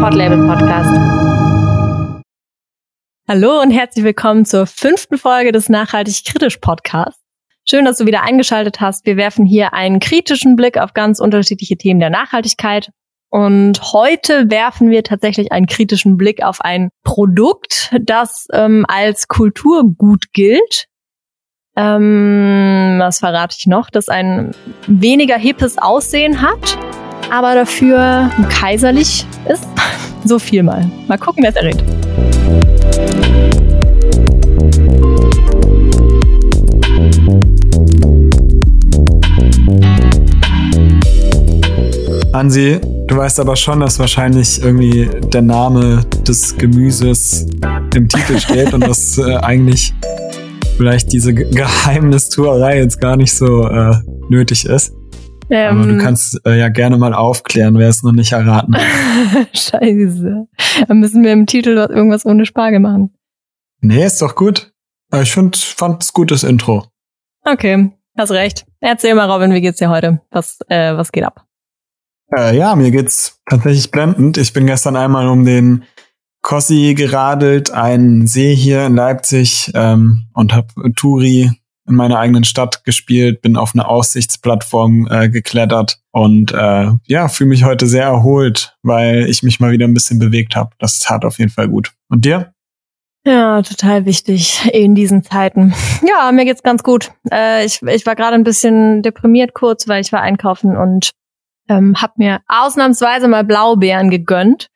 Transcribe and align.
Podlabel 0.00 0.46
Podcast. 0.46 0.96
Hallo 3.26 3.60
und 3.60 3.72
herzlich 3.72 4.04
willkommen 4.04 4.44
zur 4.44 4.66
fünften 4.68 5.18
Folge 5.18 5.50
des 5.50 5.68
Nachhaltig 5.68 6.24
Kritisch 6.24 6.58
Podcasts. 6.58 7.20
Schön, 7.68 7.84
dass 7.84 7.98
du 7.98 8.06
wieder 8.06 8.22
eingeschaltet 8.22 8.80
hast. 8.80 9.06
Wir 9.06 9.16
werfen 9.16 9.44
hier 9.44 9.74
einen 9.74 9.98
kritischen 9.98 10.54
Blick 10.54 10.78
auf 10.78 10.94
ganz 10.94 11.18
unterschiedliche 11.18 11.76
Themen 11.76 11.98
der 11.98 12.10
Nachhaltigkeit. 12.10 12.90
Und 13.28 13.92
heute 13.92 14.48
werfen 14.48 14.88
wir 14.88 15.02
tatsächlich 15.02 15.50
einen 15.50 15.66
kritischen 15.66 16.16
Blick 16.16 16.44
auf 16.44 16.60
ein 16.60 16.90
Produkt, 17.02 17.92
das 18.00 18.46
ähm, 18.52 18.86
als 18.88 19.26
Kulturgut 19.26 20.32
gilt. 20.32 20.86
Ähm, 21.76 22.98
was 23.00 23.18
verrate 23.18 23.56
ich 23.58 23.66
noch? 23.66 23.90
Das 23.90 24.08
ein 24.08 24.52
weniger 24.86 25.36
hippes 25.36 25.76
Aussehen 25.76 26.40
hat, 26.40 26.78
aber 27.30 27.54
dafür 27.54 28.30
kaiserlich 28.48 29.26
ist. 29.48 29.66
So 30.24 30.38
viel 30.38 30.62
mal. 30.62 30.90
Mal 31.06 31.18
gucken, 31.18 31.42
wer 31.42 31.50
es 31.50 31.56
errät. 31.56 31.82
Hansi, 42.32 42.78
du 43.08 43.16
weißt 43.16 43.40
aber 43.40 43.56
schon, 43.56 43.80
dass 43.80 43.98
wahrscheinlich 43.98 44.62
irgendwie 44.62 45.08
der 45.32 45.42
Name 45.42 46.04
des 46.26 46.56
Gemüses 46.56 47.46
im 47.94 48.08
Titel 48.08 48.38
steht 48.38 48.72
und 48.72 48.86
dass 48.86 49.18
äh, 49.18 49.36
eigentlich 49.38 49.92
vielleicht 50.76 51.12
diese 51.12 51.34
Geheimnistuerei 51.34 52.78
jetzt 52.78 53.00
gar 53.00 53.16
nicht 53.16 53.34
so 53.34 53.66
äh, 53.66 53.96
nötig 54.28 54.66
ist. 54.66 54.92
Ähm, 55.50 55.78
aber 55.78 55.86
du 55.86 55.98
kannst 55.98 56.40
äh, 56.44 56.58
ja 56.58 56.68
gerne 56.68 56.98
mal 56.98 57.14
aufklären, 57.14 57.78
wer 57.78 57.88
es 57.88 58.02
noch 58.02 58.12
nicht 58.12 58.32
erraten 58.32 58.76
hat. 58.76 59.48
Scheiße. 59.56 60.46
Dann 60.86 61.00
müssen 61.00 61.24
wir 61.24 61.32
im 61.32 61.46
Titel 61.46 61.70
irgendwas 61.70 62.26
ohne 62.26 62.44
Spargel 62.46 62.80
machen. 62.80 63.14
Nee, 63.80 64.04
ist 64.04 64.20
doch 64.20 64.34
gut. 64.34 64.72
Ich 65.14 65.32
find, 65.32 65.56
fand 65.56 66.02
es 66.02 66.12
gutes 66.12 66.44
Intro. 66.44 66.86
Okay, 67.44 67.92
hast 68.16 68.30
recht. 68.30 68.66
Erzähl 68.80 69.14
mal, 69.14 69.30
Robin, 69.30 69.52
wie 69.54 69.60
geht's 69.60 69.78
dir 69.78 69.88
heute? 69.88 70.20
Was, 70.30 70.58
äh, 70.68 70.96
was 70.96 71.12
geht 71.12 71.24
ab? 71.24 71.46
Äh, 72.36 72.56
ja, 72.56 72.76
mir 72.76 72.90
geht's 72.90 73.40
tatsächlich 73.48 73.90
blendend. 73.90 74.36
Ich 74.36 74.52
bin 74.52 74.66
gestern 74.66 74.96
einmal 74.96 75.28
um 75.28 75.44
den 75.44 75.84
Kossi 76.42 76.94
geradelt, 76.94 77.70
einen 77.70 78.26
See 78.26 78.54
hier 78.54 78.86
in 78.86 78.94
Leipzig 78.94 79.72
ähm, 79.74 80.28
und 80.34 80.54
habe 80.54 80.92
Touri 80.94 81.50
in 81.88 81.96
meiner 81.96 82.18
eigenen 82.18 82.44
Stadt 82.44 82.84
gespielt, 82.84 83.42
bin 83.42 83.56
auf 83.56 83.70
eine 83.74 83.86
Aussichtsplattform 83.88 85.08
äh, 85.10 85.28
geklettert 85.28 85.98
und 86.10 86.52
äh, 86.52 86.90
ja, 87.06 87.28
fühle 87.28 87.50
mich 87.50 87.64
heute 87.64 87.86
sehr 87.86 88.04
erholt, 88.04 88.76
weil 88.82 89.26
ich 89.28 89.42
mich 89.42 89.60
mal 89.60 89.72
wieder 89.72 89.86
ein 89.86 89.94
bisschen 89.94 90.18
bewegt 90.18 90.56
habe. 90.56 90.70
Das 90.78 90.98
tat 90.98 91.24
auf 91.24 91.38
jeden 91.38 91.50
Fall 91.50 91.68
gut. 91.68 91.92
Und 92.08 92.24
dir? 92.24 92.52
Ja, 93.24 93.60
total 93.62 94.06
wichtig 94.06 94.70
in 94.72 94.94
diesen 94.94 95.22
Zeiten. 95.22 95.74
Ja, 96.06 96.32
mir 96.32 96.44
geht's 96.44 96.62
ganz 96.62 96.82
gut. 96.82 97.12
Äh, 97.30 97.64
ich, 97.64 97.82
ich 97.82 98.06
war 98.06 98.16
gerade 98.16 98.34
ein 98.34 98.44
bisschen 98.44 99.02
deprimiert 99.02 99.54
kurz, 99.54 99.88
weil 99.88 100.00
ich 100.00 100.12
war 100.12 100.22
einkaufen 100.22 100.76
und 100.76 101.10
ähm, 101.68 102.00
habe 102.00 102.14
mir 102.16 102.40
ausnahmsweise 102.48 103.28
mal 103.28 103.44
Blaubeeren 103.44 104.10
gegönnt 104.10 104.70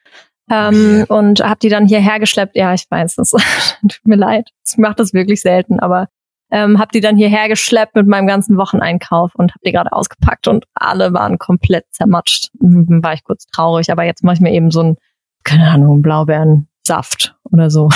ähm, 0.50 1.06
oh 1.08 1.14
und 1.14 1.40
habe 1.40 1.60
die 1.60 1.68
dann 1.68 1.86
hierher 1.86 2.20
geschleppt. 2.20 2.56
Ja, 2.56 2.74
ich 2.74 2.84
weiß, 2.90 3.16
das 3.16 3.30
tut 3.80 4.00
mir 4.04 4.16
leid. 4.16 4.50
Ich 4.68 4.76
mache 4.76 4.96
das 4.96 5.12
wirklich 5.14 5.40
selten, 5.40 5.80
aber 5.80 6.08
ähm, 6.52 6.78
habe 6.78 6.90
die 6.92 7.00
dann 7.00 7.16
hierher 7.16 7.48
geschleppt 7.48 7.96
mit 7.96 8.06
meinem 8.06 8.26
ganzen 8.26 8.58
Wocheneinkauf 8.58 9.34
und 9.34 9.52
habe 9.52 9.60
die 9.64 9.72
gerade 9.72 9.92
ausgepackt 9.92 10.46
und 10.48 10.66
alle 10.74 11.14
waren 11.14 11.38
komplett 11.38 11.86
zermatscht. 11.90 12.50
Mhm, 12.60 13.02
war 13.02 13.14
ich 13.14 13.24
kurz 13.24 13.46
traurig, 13.46 13.90
aber 13.90 14.04
jetzt 14.04 14.22
mache 14.22 14.34
ich 14.34 14.40
mir 14.40 14.52
eben 14.52 14.70
so 14.70 14.82
ein, 14.82 14.96
keine 15.44 15.68
Ahnung, 15.70 16.02
Blaubeerensaft 16.02 17.34
oder 17.50 17.70
so. 17.70 17.88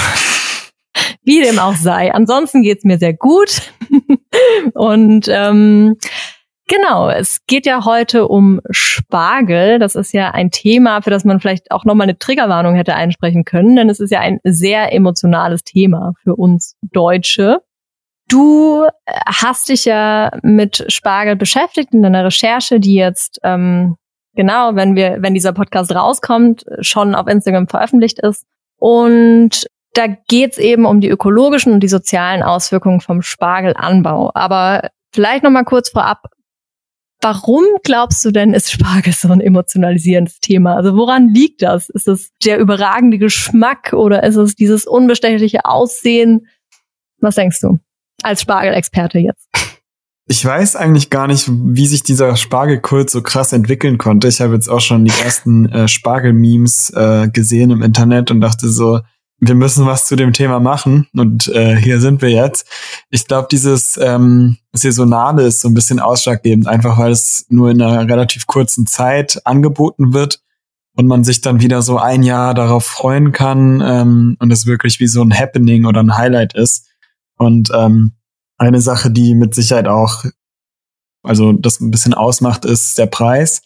Wie 1.23 1.43
dem 1.43 1.59
auch 1.59 1.75
sei. 1.75 2.15
Ansonsten 2.15 2.63
geht's 2.63 2.85
mir 2.85 2.99
sehr 2.99 3.13
gut. 3.15 3.61
und 4.75 5.29
ähm, 5.29 5.97
Genau, 6.69 7.09
es 7.09 7.47
geht 7.47 7.65
ja 7.65 7.85
heute 7.85 8.27
um 8.27 8.61
Spargel. 8.71 9.79
Das 9.79 9.95
ist 9.95 10.13
ja 10.13 10.33
ein 10.33 10.51
Thema, 10.51 11.01
für 11.01 11.11
das 11.11 11.25
man 11.25 11.39
vielleicht 11.39 11.71
auch 11.71 11.85
nochmal 11.85 12.07
eine 12.09 12.19
Triggerwarnung 12.19 12.75
hätte 12.75 12.97
einsprechen 12.97 13.45
können, 13.45 13.77
denn 13.77 13.89
es 13.89 14.01
ist 14.01 14.11
ja 14.11 14.19
ein 14.19 14.41
sehr 14.43 14.93
emotionales 14.93 15.63
Thema 15.63 16.15
für 16.25 16.35
uns 16.35 16.75
Deutsche. 16.83 17.61
Du 18.29 18.85
hast 19.27 19.69
dich 19.69 19.85
ja 19.85 20.33
mit 20.43 20.85
Spargel 20.89 21.37
beschäftigt 21.37 21.95
in 21.95 22.03
deiner 22.03 22.25
Recherche, 22.25 22.81
die 22.81 22.95
jetzt 22.95 23.39
ähm, 23.45 23.97
genau, 24.35 24.75
wenn 24.75 24.97
wir, 24.97 25.19
wenn 25.21 25.35
dieser 25.35 25.53
Podcast 25.53 25.95
rauskommt, 25.95 26.65
schon 26.81 27.15
auf 27.15 27.29
Instagram 27.29 27.69
veröffentlicht 27.69 28.19
ist. 28.21 28.45
Und 28.79 29.67
da 29.95 30.07
geht's 30.07 30.59
eben 30.59 30.87
um 30.87 31.01
die 31.01 31.09
ökologischen 31.09 31.73
und 31.73 31.81
die 31.81 31.89
sozialen 31.89 32.43
Auswirkungen 32.43 33.01
vom 33.01 33.23
Spargelanbau. 33.23 34.33
Aber 34.35 34.91
vielleicht 35.13 35.45
noch 35.45 35.51
mal 35.51 35.65
kurz 35.65 35.91
vorab, 35.91 36.27
Warum 37.23 37.65
glaubst 37.83 38.23
du 38.27 38.31
denn, 38.31 38.53
ist 38.53 38.71
Spargel 38.71 39.13
so 39.15 39.33
ein 39.33 39.41
emotionalisierendes 39.41 40.39
Thema? 40.39 40.77
Also 40.77 40.97
woran 40.97 41.31
liegt 41.31 41.63
das? 41.63 41.89
Ist 41.89 42.07
es 42.07 42.31
der 42.45 42.59
überragende 42.59 43.17
Geschmack 43.19 43.95
oder 43.95 44.23
ist 44.23 44.37
es 44.37 44.55
dieses 44.55 44.87
unbestechliche 44.87 45.65
Aussehen? 45.65 46.47
Was 47.19 47.37
denkst 47.37 47.61
du 47.61 47.81
als 48.23 48.43
Spargelexperte 48.43 49.19
jetzt? 49.19 49.49
Ich 50.29 50.45
weiß 50.45 50.75
eigentlich 50.75 51.11
gar 51.11 51.29
nicht, 51.29 51.49
wie 51.49 51.87
sich 51.87 52.03
dieser 52.03 52.35
Spargelkult 52.37 53.11
so 53.11 53.23
krass 53.23 53.53
entwickeln 53.53 53.97
konnte. 53.97 54.27
Ich 54.27 54.41
habe 54.41 54.55
jetzt 54.55 54.69
auch 54.69 54.81
schon 54.81 55.05
die 55.05 55.13
ersten 55.23 55.67
äh, 55.69 55.87
Spargel-Memes 55.87 56.91
äh, 56.91 57.29
gesehen 57.33 57.71
im 57.71 57.83
Internet 57.83 58.33
und 58.33 58.41
dachte 58.41 58.69
so, 58.69 59.01
wir 59.39 59.55
müssen 59.55 59.87
was 59.87 60.07
zu 60.07 60.17
dem 60.17 60.33
Thema 60.33 60.61
machen 60.61 61.07
und 61.15 61.49
äh, 61.49 61.77
hier 61.77 62.01
sind 62.01 62.23
wir 62.23 62.31
jetzt. 62.31 62.67
Ich 63.11 63.27
glaube, 63.27 63.49
dieses 63.51 63.99
ähm, 63.99 64.57
Saisonale 64.73 65.43
ist 65.47 65.61
so 65.61 65.69
ein 65.69 65.75
bisschen 65.75 66.01
ausschlaggebend, 66.01 66.67
einfach 66.67 66.99
weil 66.99 67.13
es 67.13 67.45
nur 67.49 67.71
in 67.71 67.83
einer 67.83 68.09
relativ 68.09 68.47
kurzen 68.47 68.87
Zeit 68.87 69.41
angeboten 69.45 70.15
wird 70.15 70.41
und 70.97 71.07
man 71.07 71.23
sich 71.23 71.43
dann 71.43 71.61
wieder 71.61 71.83
so 71.83 71.99
ein 71.99 72.23
Jahr 72.23 72.55
darauf 72.55 72.87
freuen 72.87 73.33
kann 73.33 73.83
ähm, 73.85 74.37
und 74.41 74.51
es 74.53 74.67
wirklich 74.67 75.01
wie 75.01 75.07
so 75.07 75.23
ein 75.23 75.39
Happening 75.39 75.85
oder 75.85 76.03
ein 76.03 76.17
Highlight 76.17 76.55
ist. 76.55 76.87
Und 77.37 77.71
ähm, 77.75 78.13
eine 78.59 78.81
Sache, 78.81 79.11
die 79.11 79.35
mit 79.35 79.55
Sicherheit 79.55 79.89
auch, 79.89 80.25
also 81.23 81.53
das 81.53 81.81
ein 81.81 81.91
bisschen 81.91 82.15
ausmacht, 82.15 82.65
ist 82.65 82.99
der 82.99 83.07
Preis 83.07 83.63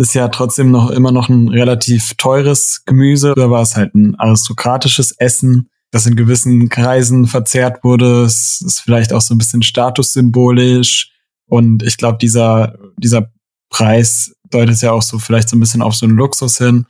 ist 0.00 0.14
ja 0.14 0.28
trotzdem 0.28 0.70
noch 0.70 0.90
immer 0.90 1.12
noch 1.12 1.28
ein 1.28 1.48
relativ 1.48 2.14
teures 2.14 2.84
Gemüse. 2.86 3.34
Früher 3.34 3.50
war 3.50 3.60
es 3.60 3.76
halt 3.76 3.94
ein 3.94 4.14
aristokratisches 4.18 5.12
Essen, 5.12 5.68
das 5.90 6.06
in 6.06 6.16
gewissen 6.16 6.70
Kreisen 6.70 7.26
verzehrt 7.26 7.84
wurde. 7.84 8.24
Es 8.24 8.62
ist 8.62 8.80
vielleicht 8.80 9.12
auch 9.12 9.20
so 9.20 9.34
ein 9.34 9.38
bisschen 9.38 9.62
statussymbolisch. 9.62 11.12
Und 11.46 11.82
ich 11.82 11.98
glaube, 11.98 12.16
dieser, 12.16 12.78
dieser 12.96 13.30
Preis 13.68 14.32
deutet 14.48 14.80
ja 14.80 14.92
auch 14.92 15.02
so 15.02 15.18
vielleicht 15.18 15.50
so 15.50 15.56
ein 15.56 15.60
bisschen 15.60 15.82
auf 15.82 15.94
so 15.94 16.06
einen 16.06 16.16
Luxus 16.16 16.56
hin. 16.56 16.86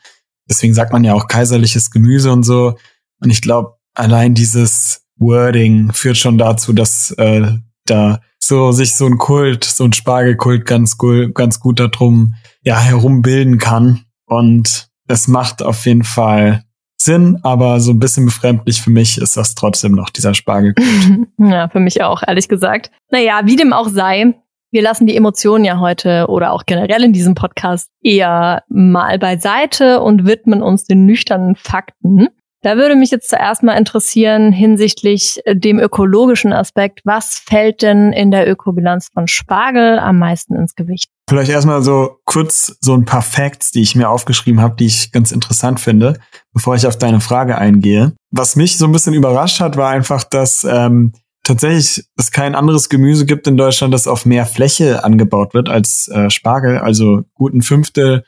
Deswegen 0.48 0.74
sagt 0.74 0.92
man 0.92 1.02
ja 1.02 1.14
auch 1.14 1.26
kaiserliches 1.26 1.90
Gemüse 1.90 2.30
und 2.30 2.44
so. 2.44 2.76
Und 3.20 3.30
ich 3.30 3.42
glaube, 3.42 3.76
allein 3.94 4.34
dieses 4.34 4.99
Wording 5.20 5.92
führt 5.92 6.16
schon 6.16 6.38
dazu, 6.38 6.72
dass 6.72 7.12
äh, 7.12 7.52
da 7.86 8.20
so 8.38 8.72
sich 8.72 8.94
so 8.94 9.06
ein 9.06 9.18
Kult, 9.18 9.64
so 9.64 9.84
ein 9.84 9.92
Spargelkult 9.92 10.64
ganz, 10.64 10.96
ganz 11.34 11.60
gut 11.60 11.78
darum 11.78 12.34
ja, 12.62 12.78
herumbilden 12.78 13.58
kann. 13.58 14.00
Und 14.26 14.88
es 15.06 15.28
macht 15.28 15.62
auf 15.62 15.84
jeden 15.86 16.04
Fall 16.04 16.64
Sinn, 16.96 17.38
aber 17.42 17.80
so 17.80 17.92
ein 17.92 17.98
bisschen 17.98 18.26
befremdlich 18.26 18.82
für 18.82 18.90
mich 18.90 19.18
ist 19.18 19.36
das 19.36 19.54
trotzdem 19.54 19.92
noch 19.92 20.10
dieser 20.10 20.34
Spargel. 20.34 20.74
ja, 21.38 21.68
für 21.68 21.80
mich 21.80 22.02
auch, 22.02 22.22
ehrlich 22.26 22.48
gesagt. 22.48 22.90
Naja, 23.10 23.40
wie 23.44 23.56
dem 23.56 23.72
auch 23.72 23.88
sei, 23.88 24.34
wir 24.70 24.82
lassen 24.82 25.06
die 25.06 25.16
Emotionen 25.16 25.64
ja 25.64 25.80
heute 25.80 26.26
oder 26.28 26.52
auch 26.52 26.64
generell 26.64 27.02
in 27.02 27.12
diesem 27.12 27.34
Podcast 27.34 27.88
eher 28.02 28.64
mal 28.68 29.18
beiseite 29.18 30.00
und 30.00 30.26
widmen 30.26 30.62
uns 30.62 30.84
den 30.84 31.06
nüchternen 31.06 31.56
Fakten. 31.56 32.28
Da 32.62 32.76
würde 32.76 32.94
mich 32.94 33.10
jetzt 33.10 33.30
zuerst 33.30 33.62
mal 33.62 33.78
interessieren 33.78 34.52
hinsichtlich 34.52 35.40
dem 35.46 35.78
ökologischen 35.78 36.52
Aspekt. 36.52 37.00
Was 37.04 37.36
fällt 37.36 37.80
denn 37.80 38.12
in 38.12 38.30
der 38.30 38.50
Ökobilanz 38.50 39.08
von 39.12 39.26
Spargel 39.28 39.98
am 39.98 40.18
meisten 40.18 40.54
ins 40.54 40.74
Gewicht? 40.74 41.10
Vielleicht 41.28 41.50
erstmal 41.50 41.82
so 41.82 42.18
kurz 42.26 42.76
so 42.80 42.92
ein 42.92 43.06
paar 43.06 43.22
Facts, 43.22 43.70
die 43.70 43.80
ich 43.80 43.94
mir 43.94 44.10
aufgeschrieben 44.10 44.60
habe, 44.60 44.76
die 44.76 44.86
ich 44.86 45.10
ganz 45.10 45.32
interessant 45.32 45.80
finde, 45.80 46.18
bevor 46.52 46.74
ich 46.74 46.86
auf 46.86 46.98
deine 46.98 47.20
Frage 47.20 47.56
eingehe. 47.56 48.12
Was 48.30 48.56
mich 48.56 48.76
so 48.76 48.84
ein 48.84 48.92
bisschen 48.92 49.14
überrascht 49.14 49.60
hat, 49.60 49.78
war 49.78 49.88
einfach, 49.88 50.24
dass 50.24 50.64
ähm, 50.64 51.12
tatsächlich 51.44 52.04
es 52.18 52.30
kein 52.30 52.54
anderes 52.54 52.90
Gemüse 52.90 53.24
gibt 53.24 53.46
in 53.46 53.56
Deutschland, 53.56 53.94
das 53.94 54.06
auf 54.06 54.26
mehr 54.26 54.44
Fläche 54.44 55.02
angebaut 55.02 55.54
wird 55.54 55.70
als 55.70 56.08
äh, 56.08 56.28
Spargel. 56.28 56.78
Also 56.78 57.22
guten 57.32 57.62
Fünftel 57.62 58.24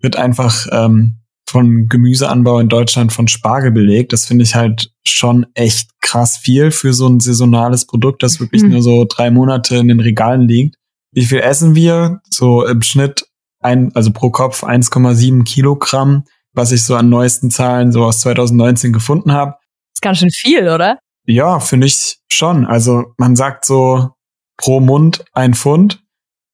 wird 0.00 0.16
einfach 0.16 0.66
ähm, 0.72 1.17
von 1.48 1.88
Gemüseanbau 1.88 2.60
in 2.60 2.68
Deutschland 2.68 3.12
von 3.12 3.28
Spargel 3.28 3.70
belegt. 3.70 4.12
Das 4.12 4.26
finde 4.26 4.44
ich 4.44 4.54
halt 4.54 4.90
schon 5.06 5.46
echt 5.54 5.90
krass 6.00 6.36
viel 6.36 6.70
für 6.70 6.92
so 6.92 7.08
ein 7.08 7.20
saisonales 7.20 7.86
Produkt, 7.86 8.22
das 8.22 8.40
wirklich 8.40 8.62
mhm. 8.62 8.70
nur 8.70 8.82
so 8.82 9.06
drei 9.08 9.30
Monate 9.30 9.76
in 9.76 9.88
den 9.88 10.00
Regalen 10.00 10.42
liegt. 10.42 10.76
Wie 11.12 11.24
viel 11.24 11.40
essen 11.40 11.74
wir? 11.74 12.20
So 12.28 12.66
im 12.66 12.82
Schnitt 12.82 13.26
ein, 13.60 13.94
also 13.94 14.12
pro 14.12 14.30
Kopf 14.30 14.62
1,7 14.62 15.44
Kilogramm. 15.44 16.24
was 16.52 16.72
ich 16.72 16.82
so 16.82 16.96
an 16.96 17.08
neuesten 17.08 17.50
Zahlen 17.50 17.92
so 17.92 18.04
aus 18.04 18.20
2019 18.20 18.92
gefunden 18.92 19.32
habe. 19.32 19.54
Ist 19.94 20.02
ganz 20.02 20.18
schön 20.18 20.30
viel, 20.30 20.68
oder? 20.68 20.98
Ja, 21.24 21.60
finde 21.60 21.86
ich 21.86 22.18
schon. 22.28 22.66
Also 22.66 23.14
man 23.16 23.36
sagt 23.36 23.64
so 23.64 24.10
pro 24.56 24.80
Mund 24.80 25.24
ein 25.32 25.54
Pfund. 25.54 26.02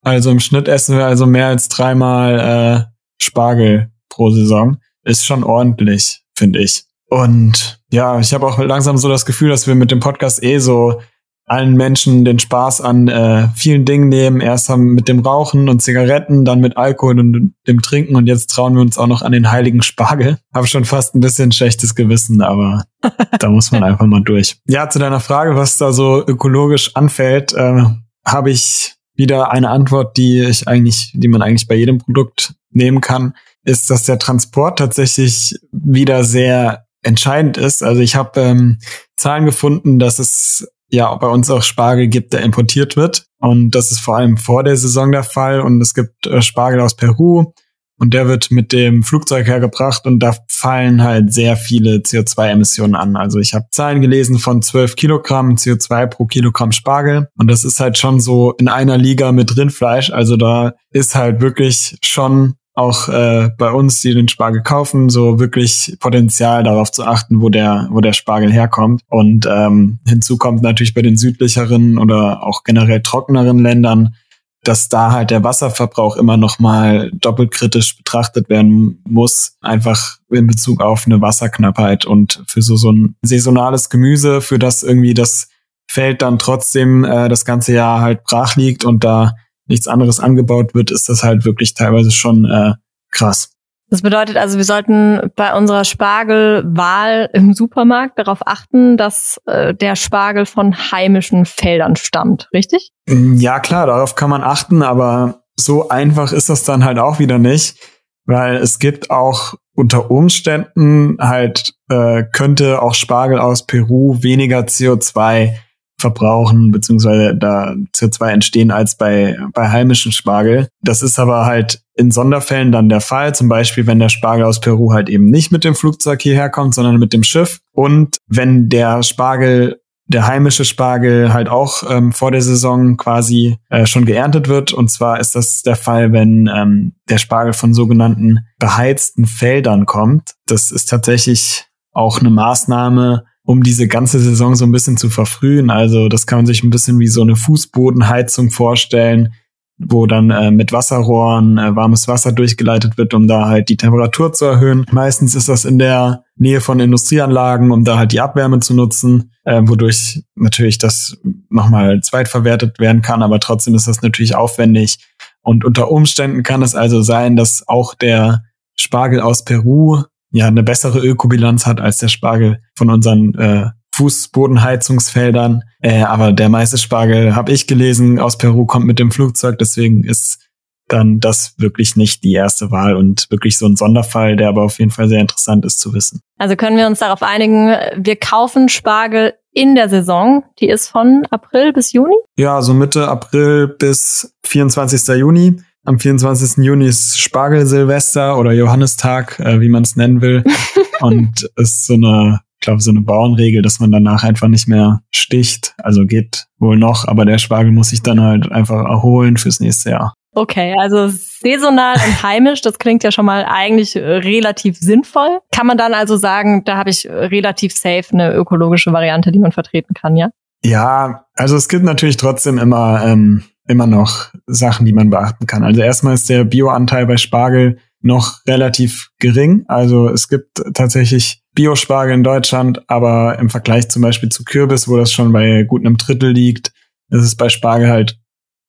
Also 0.03 0.31
im 0.31 0.41
Schnitt 0.41 0.69
essen 0.69 0.99
wir 0.99 1.07
also 1.07 1.27
mehr 1.27 1.47
als 1.47 1.69
dreimal 1.69 2.39
äh, 2.39 2.85
Spargel 3.19 3.94
pro 4.15 4.31
Saison. 4.31 4.79
Ist 5.05 5.27
schon 5.27 5.45
ordentlich, 5.45 6.23
finde 6.35 6.61
ich. 6.61 6.85
Und 7.09 7.81
ja, 7.93 8.19
ich 8.19 8.33
habe 8.33 8.47
auch 8.47 8.59
langsam 8.59 8.97
so 8.97 9.09
das 9.09 9.27
Gefühl, 9.27 9.51
dass 9.51 9.67
wir 9.67 9.75
mit 9.75 9.91
dem 9.91 10.01
Podcast 10.01 10.43
eh 10.43 10.59
so 10.59 11.01
allen 11.47 11.75
Menschen 11.75 12.25
den 12.25 12.39
Spaß 12.39 12.81
an 12.81 13.09
äh, 13.09 13.49
vielen 13.55 13.85
Dingen 13.85 14.09
nehmen. 14.09 14.41
Erst 14.41 14.71
haben 14.71 14.95
mit 14.95 15.09
dem 15.09 15.21
Rauchen 15.21 15.69
und 15.69 15.83
Zigaretten, 15.83 16.45
dann 16.45 16.61
mit 16.61 16.77
Alkohol 16.77 17.21
und 17.21 17.55
dem 17.67 17.83
Trinken 17.83 18.17
und 18.17 18.27
jetzt 18.27 18.49
trauen 18.49 18.75
wir 18.75 18.81
uns 18.81 18.97
auch 18.97 19.07
noch 19.07 19.21
an 19.21 19.33
den 19.33 19.53
heiligen 19.53 19.83
Spargel. 19.83 20.39
Habe 20.55 20.67
schon 20.67 20.87
fast 20.87 21.15
ein 21.15 21.21
bisschen 21.21 21.53
schlechtes 21.53 21.95
Gewissen, 21.95 22.41
aber 22.41 22.85
da 23.39 23.51
muss 23.51 23.73
man 23.73 23.83
einfach 23.83 24.07
mal 24.07 24.23
durch. 24.23 24.57
Ja, 24.67 24.89
zu 24.89 24.99
deiner 24.99 25.21
Frage, 25.21 25.55
was 25.55 25.77
da 25.77 25.93
so 25.93 26.27
ökologisch 26.27 26.97
anfällt, 26.97 27.53
äh, 27.53 27.85
habe 28.25 28.51
ich 28.51 28.95
wieder 29.15 29.51
eine 29.51 29.69
Antwort, 29.69 30.17
die 30.17 30.41
ich 30.41 30.67
eigentlich, 30.67 31.13
die 31.15 31.29
man 31.29 31.43
eigentlich 31.43 31.69
bei 31.69 31.75
jedem 31.75 31.99
Produkt 31.99 32.55
nehmen 32.71 33.01
kann, 33.01 33.35
ist, 33.65 33.91
dass 33.91 34.05
der 34.05 34.19
Transport 34.19 34.79
tatsächlich 34.79 35.55
wieder 35.73 36.25
sehr 36.25 36.87
entscheidend 37.03 37.57
ist. 37.57 37.83
Also 37.83 38.01
ich 38.01 38.17
habe 38.17 38.41
ähm, 38.41 38.79
Zahlen 39.17 39.47
gefunden, 39.47 39.99
dass 39.99 40.19
es 40.19 40.67
ja 40.89 41.15
bei 41.17 41.29
uns 41.29 41.51
auch 41.51 41.63
Spargel 41.63 42.09
gibt, 42.09 42.33
der 42.33 42.43
importiert 42.43 42.97
wird. 42.97 43.27
Und 43.39 43.71
das 43.71 43.91
ist 43.91 44.01
vor 44.01 44.17
allem 44.17 44.37
vor 44.37 44.65
der 44.65 44.77
Saison 44.77 45.13
der 45.13 45.25
Fall. 45.25 45.61
Und 45.61 45.81
es 45.81 45.95
gibt 45.95 46.27
äh, 46.27 46.41
Spargel 46.41 46.81
aus 46.81 46.97
Peru 46.97 47.53
und 47.99 48.13
der 48.13 48.27
wird 48.27 48.51
mit 48.51 48.73
dem 48.73 49.03
Flugzeug 49.03 49.47
hergebracht 49.47 50.05
und 50.05 50.19
da 50.19 50.37
fallen 50.51 51.03
halt 51.03 51.33
sehr 51.33 51.57
viele 51.57 51.99
CO2-Emissionen 51.99 52.95
an. 52.95 53.17
Also 53.17 53.39
ich 53.39 53.55
habe 53.55 53.67
Zahlen 53.71 54.01
gelesen 54.01 54.39
von 54.39 54.63
12 54.63 54.97
Kilogramm 54.97 55.55
CO2 55.55 56.07
pro 56.09 56.27
Kilogramm 56.27 56.73
Spargel 56.73 57.29
und 57.37 57.49
das 57.51 57.65
ist 57.65 57.81
halt 57.81 57.97
schon 57.97 58.21
so 58.21 58.53
in 58.53 58.69
einer 58.69 58.99
Liga 58.99 59.33
mit 59.33 59.57
Rindfleisch. 59.57 60.11
Also 60.11 60.37
da 60.37 60.75
ist 60.91 61.15
halt 61.15 61.41
wirklich 61.41 61.97
schon 62.03 62.55
auch 62.75 63.09
äh, 63.09 63.51
bei 63.57 63.71
uns, 63.71 64.01
die 64.01 64.15
den 64.15 64.29
Spargel 64.29 64.63
kaufen, 64.63 65.09
so 65.09 65.39
wirklich 65.39 65.97
Potenzial 66.01 66.65
darauf 66.65 66.91
zu 66.91 67.05
achten, 67.05 67.41
wo 67.41 67.49
der, 67.49 67.89
wo 67.91 68.01
der 68.01 68.13
Spargel 68.13 68.53
herkommt. 68.53 69.03
Und 69.09 69.47
ähm, 69.49 70.01
hinzu 70.07 70.37
kommt 70.37 70.63
natürlich 70.63 70.93
bei 70.93 71.03
den 71.03 71.17
südlicheren 71.17 71.99
oder 71.99 72.43
auch 72.43 72.65
generell 72.65 73.01
trockeneren 73.01 73.61
Ländern, 73.61 74.17
dass 74.65 74.89
da 74.89 75.13
halt 75.13 75.31
der 75.31 75.45
Wasserverbrauch 75.45 76.17
immer 76.17 76.37
noch 76.37 76.59
mal 76.59 77.11
doppelt 77.13 77.53
kritisch 77.53 77.97
betrachtet 77.97 78.49
werden 78.49 79.03
muss, 79.07 79.57
einfach 79.61 80.17
in 80.31 80.47
Bezug 80.49 80.81
auf 80.81 81.05
eine 81.07 81.21
Wasserknappheit 81.21 82.07
und 82.07 82.43
für 82.49 82.63
so 82.63 82.75
so 82.77 82.91
ein 82.91 83.15
saisonales 83.23 83.89
Gemüse, 83.89 84.41
für 84.41 84.59
das 84.59 84.83
irgendwie 84.83 85.15
das 85.15 85.49
Feld 85.87 86.23
dann 86.23 86.39
trotzdem 86.39 87.05
äh, 87.05 87.29
das 87.29 87.45
ganze 87.45 87.73
Jahr 87.75 88.01
halt 88.01 88.25
brach 88.25 88.57
liegt 88.57 88.85
und 88.85 89.05
da 89.05 89.35
nichts 89.67 89.89
anderes 89.89 90.21
angebaut 90.21 90.75
wird, 90.75 90.91
ist 90.91 91.09
das 91.09 91.23
halt 91.23 91.45
wirklich 91.45 91.75
teilweise 91.75 92.11
schon 92.11 92.45
äh, 92.45 92.75
krass. 93.11 93.51
Das 93.91 94.03
bedeutet 94.03 94.37
also, 94.37 94.57
wir 94.57 94.65
sollten 94.65 95.31
bei 95.37 95.55
unserer 95.55 95.85
Spargelwahl 95.85 97.29
im 97.33 97.53
Supermarkt 97.53 98.19
darauf 98.19 98.47
achten, 98.47 98.97
dass 98.97 99.41
äh, 99.47 99.75
der 99.75 99.95
Spargel 99.95 100.47
von 100.47 100.75
heimischen 100.91 101.45
Feldern 101.45 101.95
stammt, 101.95 102.49
richtig? 102.53 102.91
Mm, 103.09 103.37
ja, 103.37 103.61
klar, 103.61 103.87
darauf 103.87 104.15
kann 104.17 104.31
man 104.31 104.43
achten, 104.43 104.83
aber 104.83 105.43
so 105.57 105.91
einfach 105.91 106.33
ist 106.33 106.49
das 106.49 106.65
dann 106.65 106.85
halt 106.85 106.99
auch 106.99 107.19
wieder 107.19 107.39
nicht, 107.39 107.77
weil 108.25 108.57
es 108.57 108.79
gibt 108.79 109.11
auch 109.11 109.55
unter 109.75 110.11
Umständen 110.11 111.19
halt, 111.21 111.75
äh, 111.91 112.25
könnte 112.33 112.81
auch 112.81 112.95
Spargel 112.95 113.39
aus 113.39 113.67
Peru 113.67 114.17
weniger 114.23 114.61
CO2 114.61 115.55
verbrauchen, 116.05 116.71
beziehungsweise 116.71 117.35
da 117.35 117.75
CO2 117.97 118.29
entstehen 118.29 118.71
als 118.71 118.99
bei, 118.99 119.39
bei 119.55 119.71
heimischen 119.71 120.13
Spargel. 120.13 120.69
Das 120.83 121.01
ist 121.01 121.19
aber 121.19 121.47
halt 121.47 121.81
in 121.95 122.11
Sonderfällen 122.11 122.73
dann 122.73 122.91
der 122.91 123.01
Fall, 123.01 123.35
zum 123.35 123.49
Beispiel 123.49 123.87
wenn 123.87 124.01
der 124.01 124.11
Spargel 124.11 124.45
aus 124.45 124.61
Peru 124.61 124.93
halt 124.93 125.09
eben 125.09 125.31
nicht 125.31 125.51
mit 125.51 125.65
dem 125.65 125.75
Flugzeug 125.75 126.21
hierher 126.21 126.51
kommt, 126.51 126.75
sondern 126.75 126.99
mit 126.99 127.15
dem 127.15 127.23
Schiff. 127.23 127.61
Und 127.73 128.19
wenn 128.27 128.69
der 128.69 129.03
Spargel, 129.03 129.81
der 130.07 130.27
heimische 130.27 130.67
Spargel 130.67 131.33
halt 131.33 131.49
auch 131.49 131.83
ähm, 131.89 132.13
vor 132.13 132.31
der 132.31 132.43
Saison 132.43 132.99
quasi 132.99 133.57
äh, 133.71 133.87
schon 133.87 134.05
geerntet 134.05 134.49
wird. 134.49 134.75
Und 134.75 134.91
zwar 134.91 135.19
ist 135.19 135.35
das 135.35 135.63
der 135.63 135.77
Fall, 135.77 136.13
wenn 136.13 136.51
ähm, 136.55 136.93
der 137.09 137.17
Spargel 137.17 137.55
von 137.55 137.73
sogenannten 137.73 138.41
beheizten 138.59 139.25
Feldern 139.25 139.87
kommt. 139.87 140.35
Das 140.47 140.71
ist 140.71 140.91
tatsächlich 140.91 141.65
auch 141.93 142.21
eine 142.21 142.29
Maßnahme, 142.29 143.25
um 143.47 143.63
diese 143.63 143.89
ganze 143.89 144.19
Saison 144.21 144.57
so 144.57 144.65
ein 144.65 144.73
bisschen 144.73 144.97
zu 144.97 145.11
verfrühen. 145.11 145.71
Also 145.71 146.09
das 146.09 146.27
kann 146.27 146.39
man 146.39 146.47
sich 146.47 146.63
ein 146.63 146.71
bisschen 146.71 146.99
wie 146.99 147.09
so 147.09 147.23
eine 147.23 147.37
Fußbodenheizung 147.37 148.51
vorstellen, 148.51 149.35
wo 149.79 150.07
dann 150.07 150.31
äh, 150.31 150.51
mit 150.51 150.73
Wasserrohren 150.73 151.59
äh, 151.59 151.75
warmes 151.77 152.09
Wasser 152.09 152.33
durchgeleitet 152.33 152.97
wird, 152.97 153.13
um 153.13 153.27
da 153.27 153.49
halt 153.49 153.69
die 153.69 153.77
Temperatur 153.77 154.33
zu 154.33 154.45
erhöhen. 154.47 154.87
Meistens 154.93 155.35
ist 155.35 155.49
das 155.49 155.65
in 155.65 155.79
der 155.79 156.25
Nähe 156.37 156.61
von 156.61 156.81
Industrieanlagen, 156.81 157.71
um 157.71 157.85
da 157.85 157.99
halt 157.99 158.13
die 158.13 158.21
Abwärme 158.21 158.61
zu 158.61 158.73
nutzen, 158.75 159.33
äh, 159.45 159.61
wodurch 159.65 160.23
natürlich 160.37 160.79
das 160.79 161.19
nochmal 161.51 162.01
zweitverwertet 162.01 162.79
werden 162.79 163.03
kann, 163.03 163.23
aber 163.23 163.41
trotzdem 163.41 163.75
ist 163.75 163.89
das 163.89 164.01
natürlich 164.01 164.37
aufwendig. 164.37 164.99
Und 165.43 165.65
unter 165.65 165.91
Umständen 165.91 166.43
kann 166.45 166.63
es 166.63 166.75
also 166.75 167.03
sein, 167.03 167.37
dass 167.37 167.67
auch 167.67 167.95
der 167.95 168.45
Spargel 168.77 169.21
aus 169.21 169.45
Peru 169.45 170.05
ja 170.35 170.49
eine 170.49 170.65
bessere 170.65 170.99
Ökobilanz 170.99 171.65
hat 171.65 171.81
als 171.81 171.99
der 171.99 172.09
Spargel 172.09 172.61
von 172.75 172.91
unseren 172.91 173.35
äh, 173.35 173.71
Fußbodenheizungsfeldern. 173.95 175.63
Äh, 175.81 176.03
aber 176.03 176.33
der 176.33 176.49
meiste 176.49 176.77
Spargel, 176.77 177.37
habe 177.37 177.53
ich 177.53 177.69
gelesen, 177.69 178.19
aus 178.19 178.37
Peru 178.37 178.67
kommt 178.67 178.87
mit 178.87 178.99
dem 178.99 179.13
Flugzeug. 179.13 179.59
Deswegen 179.59 180.03
ist 180.03 180.41
dann 180.89 181.21
das 181.21 181.55
wirklich 181.59 181.95
nicht 181.95 182.25
die 182.25 182.33
erste 182.33 182.73
Wahl 182.73 182.97
und 182.97 183.31
wirklich 183.31 183.57
so 183.57 183.67
ein 183.67 183.77
Sonderfall, 183.77 184.37
der 184.37 184.49
aber 184.49 184.63
auf 184.63 184.81
jeden 184.81 184.91
Fall 184.91 185.09
sehr 185.09 185.21
interessant 185.21 185.65
ist 185.65 185.79
zu 185.79 185.95
wissen. 185.95 186.21
Also 186.37 186.57
können 186.57 186.77
wir 186.77 186.89
uns 186.89 186.99
darauf 186.99 187.23
einigen, 187.23 187.69
wir 187.97 188.17
kaufen 188.17 188.69
Spargel 188.69 189.35
in 189.53 189.77
der 189.77 189.89
Saison. 189.89 190.43
Die 190.59 190.69
ist 190.69 190.89
von 190.89 191.27
April 191.31 191.73
bis 191.73 191.93
Juni? 191.93 192.17
Ja, 192.37 192.61
so 192.61 192.75
Mitte 192.75 193.07
April 193.07 193.69
bis 193.69 194.35
24. 194.47 195.17
Juni. 195.17 195.63
Am 195.87 195.99
24. 195.99 196.65
Juni 196.65 196.87
ist 196.87 197.21
Spargel-Silvester 197.21 198.39
oder 198.39 198.53
Johannistag, 198.53 199.39
äh, 199.39 199.61
wie 199.61 199.69
man 199.69 199.83
es 199.83 199.97
nennen 199.97 200.23
will. 200.23 200.43
und 201.01 201.47
ist 201.57 201.85
so 201.85 201.93
eine, 201.95 202.41
ich 202.59 202.65
glaube, 202.65 202.81
so 202.81 202.91
eine 202.91 203.03
Bauernregel, 203.03 203.61
dass 203.61 203.81
man 203.81 203.93
danach 203.93 204.25
einfach 204.25 204.49
nicht 204.49 204.67
mehr 204.67 205.03
sticht. 205.11 205.75
Also 205.77 206.07
geht 206.07 206.47
wohl 206.59 206.79
noch, 206.79 207.07
aber 207.07 207.27
der 207.27 207.37
Spargel 207.37 207.71
muss 207.71 207.91
sich 207.91 208.01
dann 208.01 208.23
halt 208.23 208.51
einfach 208.51 208.83
erholen 208.83 209.37
fürs 209.37 209.61
nächste 209.61 209.91
Jahr. 209.91 210.15
Okay, 210.35 210.75
also 210.79 211.09
saisonal 211.09 211.97
und 211.97 212.23
heimisch, 212.23 212.63
das 212.63 212.79
klingt 212.79 213.05
ja 213.05 213.13
schon 213.13 213.27
mal 213.27 213.45
eigentlich 213.47 213.95
relativ 213.95 214.79
sinnvoll. 214.79 215.41
Kann 215.53 215.67
man 215.67 215.77
dann 215.77 215.93
also 215.93 216.17
sagen, 216.17 216.65
da 216.65 216.79
habe 216.79 216.91
ich 216.91 217.07
relativ 217.07 217.77
safe 217.77 218.07
eine 218.13 218.35
ökologische 218.35 218.93
Variante, 218.93 219.31
die 219.33 219.39
man 219.39 219.53
vertreten 219.53 219.93
kann, 219.93 220.17
ja? 220.17 220.31
Ja, 220.65 221.27
also 221.35 221.57
es 221.57 221.69
gibt 221.69 221.85
natürlich 221.85 222.17
trotzdem 222.17 222.59
immer 222.59 223.05
ähm, 223.05 223.45
immer 223.67 223.87
noch 223.87 224.29
Sachen, 224.47 224.87
die 224.87 224.93
man 224.93 225.11
beachten 225.11 225.47
kann. 225.47 225.65
Also 225.65 225.81
erstmal 225.81 226.15
ist 226.15 226.29
der 226.29 226.45
Bioanteil 226.45 227.07
bei 227.07 227.17
Spargel 227.17 227.79
noch 228.01 228.45
relativ 228.47 229.09
gering. 229.19 229.65
Also 229.67 230.09
es 230.09 230.29
gibt 230.29 230.63
tatsächlich 230.75 231.43
Biospargel 231.55 232.15
in 232.15 232.25
Deutschland, 232.25 232.89
aber 232.89 233.39
im 233.39 233.49
Vergleich 233.49 233.89
zum 233.89 234.03
Beispiel 234.03 234.29
zu 234.29 234.45
Kürbis, 234.45 234.89
wo 234.89 234.97
das 234.97 235.11
schon 235.11 235.33
bei 235.33 235.63
gut 235.63 235.81
einem 235.81 235.97
Drittel 235.97 236.31
liegt, 236.31 236.73
ist 237.09 237.23
es 237.23 237.37
bei 237.37 237.49
Spargel 237.49 237.89
halt, 237.89 238.19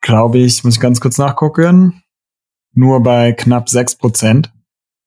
glaube 0.01 0.37
ich, 0.37 0.63
muss 0.63 0.75
ich 0.75 0.79
ganz 0.79 1.01
kurz 1.01 1.17
nachgucken, 1.17 2.01
nur 2.73 3.03
bei 3.03 3.33
knapp 3.33 3.69
sechs 3.69 3.95
Prozent. 3.97 4.53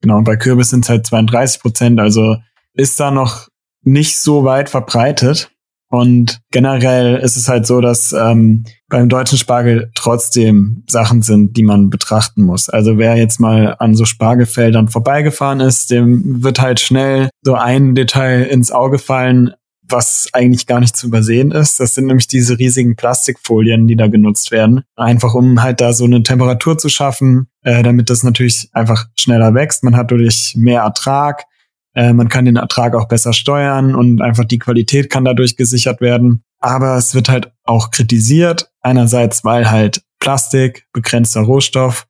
Genau, 0.01 0.17
und 0.17 0.25
bei 0.25 0.35
Kürbis 0.35 0.69
sind 0.69 0.85
es 0.85 0.89
halt 0.89 1.07
32 1.07 1.61
Prozent, 1.61 1.99
also 1.99 2.37
ist 2.73 2.99
da 2.99 3.11
noch 3.11 3.47
nicht 3.81 4.19
so 4.19 4.43
weit 4.43 4.69
verbreitet. 4.69 5.51
Und 5.89 6.39
generell 6.51 7.15
ist 7.17 7.35
es 7.35 7.49
halt 7.49 7.65
so, 7.65 7.81
dass 7.81 8.13
ähm, 8.13 8.63
beim 8.89 9.09
deutschen 9.09 9.39
Spargel 9.39 9.91
trotzdem 9.95 10.83
Sachen 10.87 11.23
sind, 11.23 11.57
die 11.57 11.63
man 11.63 11.89
betrachten 11.89 12.43
muss. 12.43 12.69
Also 12.69 12.97
wer 12.97 13.15
jetzt 13.15 13.39
mal 13.39 13.75
an 13.79 13.95
so 13.95 14.05
Spargelfeldern 14.05 14.87
vorbeigefahren 14.87 15.59
ist, 15.59 15.89
dem 15.89 16.43
wird 16.43 16.61
halt 16.61 16.79
schnell 16.79 17.29
so 17.41 17.55
ein 17.55 17.95
Detail 17.95 18.43
ins 18.43 18.71
Auge 18.71 18.99
fallen, 18.99 19.53
was 19.91 20.27
eigentlich 20.33 20.67
gar 20.67 20.79
nicht 20.79 20.95
zu 20.95 21.07
übersehen 21.07 21.51
ist. 21.51 21.79
Das 21.79 21.95
sind 21.95 22.05
nämlich 22.05 22.27
diese 22.27 22.59
riesigen 22.59 22.95
Plastikfolien, 22.95 23.87
die 23.87 23.95
da 23.95 24.07
genutzt 24.07 24.51
werden. 24.51 24.83
Einfach 24.95 25.33
um 25.33 25.61
halt 25.63 25.81
da 25.81 25.93
so 25.93 26.05
eine 26.05 26.21
Temperatur 26.21 26.77
zu 26.77 26.89
schaffen, 26.89 27.47
äh, 27.63 27.81
damit 27.81 28.09
das 28.11 28.23
natürlich 28.23 28.69
einfach 28.73 29.07
schneller 29.15 29.53
wächst. 29.53 29.83
Man 29.83 29.95
hat 29.95 30.11
dadurch 30.11 30.53
mehr 30.55 30.81
Ertrag. 30.81 31.45
Äh, 31.93 32.13
man 32.13 32.29
kann 32.29 32.45
den 32.45 32.55
Ertrag 32.55 32.95
auch 32.95 33.07
besser 33.07 33.33
steuern 33.33 33.95
und 33.95 34.21
einfach 34.21 34.45
die 34.45 34.59
Qualität 34.59 35.09
kann 35.09 35.25
dadurch 35.25 35.55
gesichert 35.55 36.01
werden. 36.01 36.43
Aber 36.59 36.97
es 36.97 37.15
wird 37.15 37.29
halt 37.29 37.51
auch 37.63 37.91
kritisiert. 37.91 38.71
Einerseits, 38.81 39.43
weil 39.43 39.69
halt 39.69 40.03
Plastik, 40.19 40.85
begrenzter 40.93 41.41
Rohstoff 41.41 42.05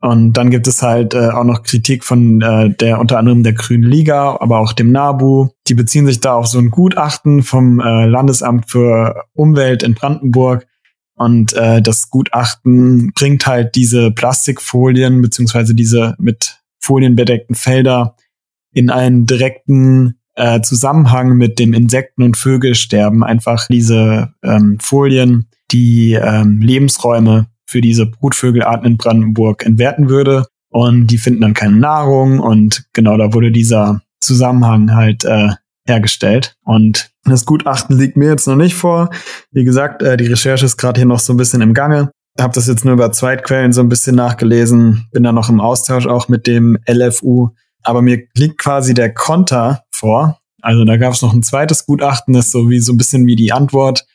Und 0.00 0.34
dann 0.34 0.50
gibt 0.50 0.66
es 0.68 0.82
halt 0.82 1.14
äh, 1.14 1.30
auch 1.30 1.44
noch 1.44 1.62
Kritik 1.62 2.04
von 2.04 2.40
äh, 2.42 2.70
der 2.70 3.00
unter 3.00 3.18
anderem 3.18 3.42
der 3.42 3.54
Grünen 3.54 3.84
Liga, 3.84 4.36
aber 4.40 4.58
auch 4.60 4.72
dem 4.72 4.92
NABU. 4.92 5.48
Die 5.66 5.74
beziehen 5.74 6.06
sich 6.06 6.20
da 6.20 6.34
auf 6.34 6.46
so 6.46 6.58
ein 6.58 6.70
Gutachten 6.70 7.42
vom 7.42 7.80
äh, 7.80 8.06
Landesamt 8.06 8.70
für 8.70 9.24
Umwelt 9.32 9.82
in 9.82 9.94
Brandenburg. 9.94 10.66
Und 11.16 11.54
äh, 11.54 11.80
das 11.80 12.10
Gutachten 12.10 13.12
bringt 13.14 13.46
halt 13.46 13.74
diese 13.76 14.10
Plastikfolien 14.10 15.22
beziehungsweise 15.22 15.74
diese 15.74 16.14
mit 16.18 16.58
Folien 16.80 17.16
bedeckten 17.16 17.54
Felder 17.54 18.16
in 18.74 18.90
einen 18.90 19.26
direkten 19.26 20.18
äh, 20.34 20.60
Zusammenhang 20.60 21.36
mit 21.36 21.58
dem 21.58 21.72
Insekten- 21.72 22.22
und 22.22 22.36
Vögelsterben. 22.36 23.24
Einfach 23.24 23.66
diese 23.68 24.32
ähm, 24.42 24.78
Folien, 24.80 25.48
die 25.70 26.12
ähm, 26.12 26.60
Lebensräume 26.60 27.46
für 27.66 27.80
diese 27.80 28.06
Brutvögelarten 28.06 28.86
in 28.86 28.96
Brandenburg 28.96 29.64
entwerten 29.64 30.08
würde. 30.08 30.46
Und 30.70 31.06
die 31.06 31.18
finden 31.18 31.40
dann 31.40 31.54
keine 31.54 31.76
Nahrung 31.76 32.40
und 32.40 32.84
genau 32.92 33.16
da 33.16 33.32
wurde 33.32 33.52
dieser 33.52 34.00
Zusammenhang 34.20 34.92
halt 34.92 35.24
äh, 35.24 35.50
hergestellt. 35.86 36.56
Und 36.64 37.10
das 37.24 37.44
Gutachten 37.46 37.96
liegt 37.96 38.16
mir 38.16 38.28
jetzt 38.28 38.48
noch 38.48 38.56
nicht 38.56 38.74
vor. 38.74 39.10
Wie 39.52 39.64
gesagt, 39.64 40.02
äh, 40.02 40.16
die 40.16 40.26
Recherche 40.26 40.66
ist 40.66 40.76
gerade 40.76 41.00
hier 41.00 41.06
noch 41.06 41.20
so 41.20 41.32
ein 41.32 41.36
bisschen 41.36 41.60
im 41.60 41.74
Gange. 41.74 42.10
Habe 42.40 42.54
das 42.54 42.66
jetzt 42.66 42.84
nur 42.84 42.94
über 42.94 43.12
Zweitquellen 43.12 43.72
so 43.72 43.80
ein 43.80 43.88
bisschen 43.88 44.16
nachgelesen. 44.16 45.06
Bin 45.12 45.22
da 45.22 45.30
noch 45.30 45.48
im 45.48 45.60
Austausch 45.60 46.06
auch 46.06 46.28
mit 46.28 46.48
dem 46.48 46.76
LFU. 46.88 47.50
Aber 47.84 48.02
mir 48.02 48.24
liegt 48.34 48.58
quasi 48.58 48.94
der 48.94 49.12
Konter 49.12 49.84
vor. 49.90 50.38
Also 50.60 50.84
da 50.84 50.96
gab 50.96 51.12
es 51.12 51.22
noch 51.22 51.34
ein 51.34 51.42
zweites 51.42 51.86
Gutachten, 51.86 52.34
das 52.34 52.50
so 52.50 52.70
wie 52.70 52.80
so 52.80 52.92
ein 52.92 52.96
bisschen 52.96 53.26
wie 53.26 53.36
die 53.36 53.52
Antwort 53.52 54.06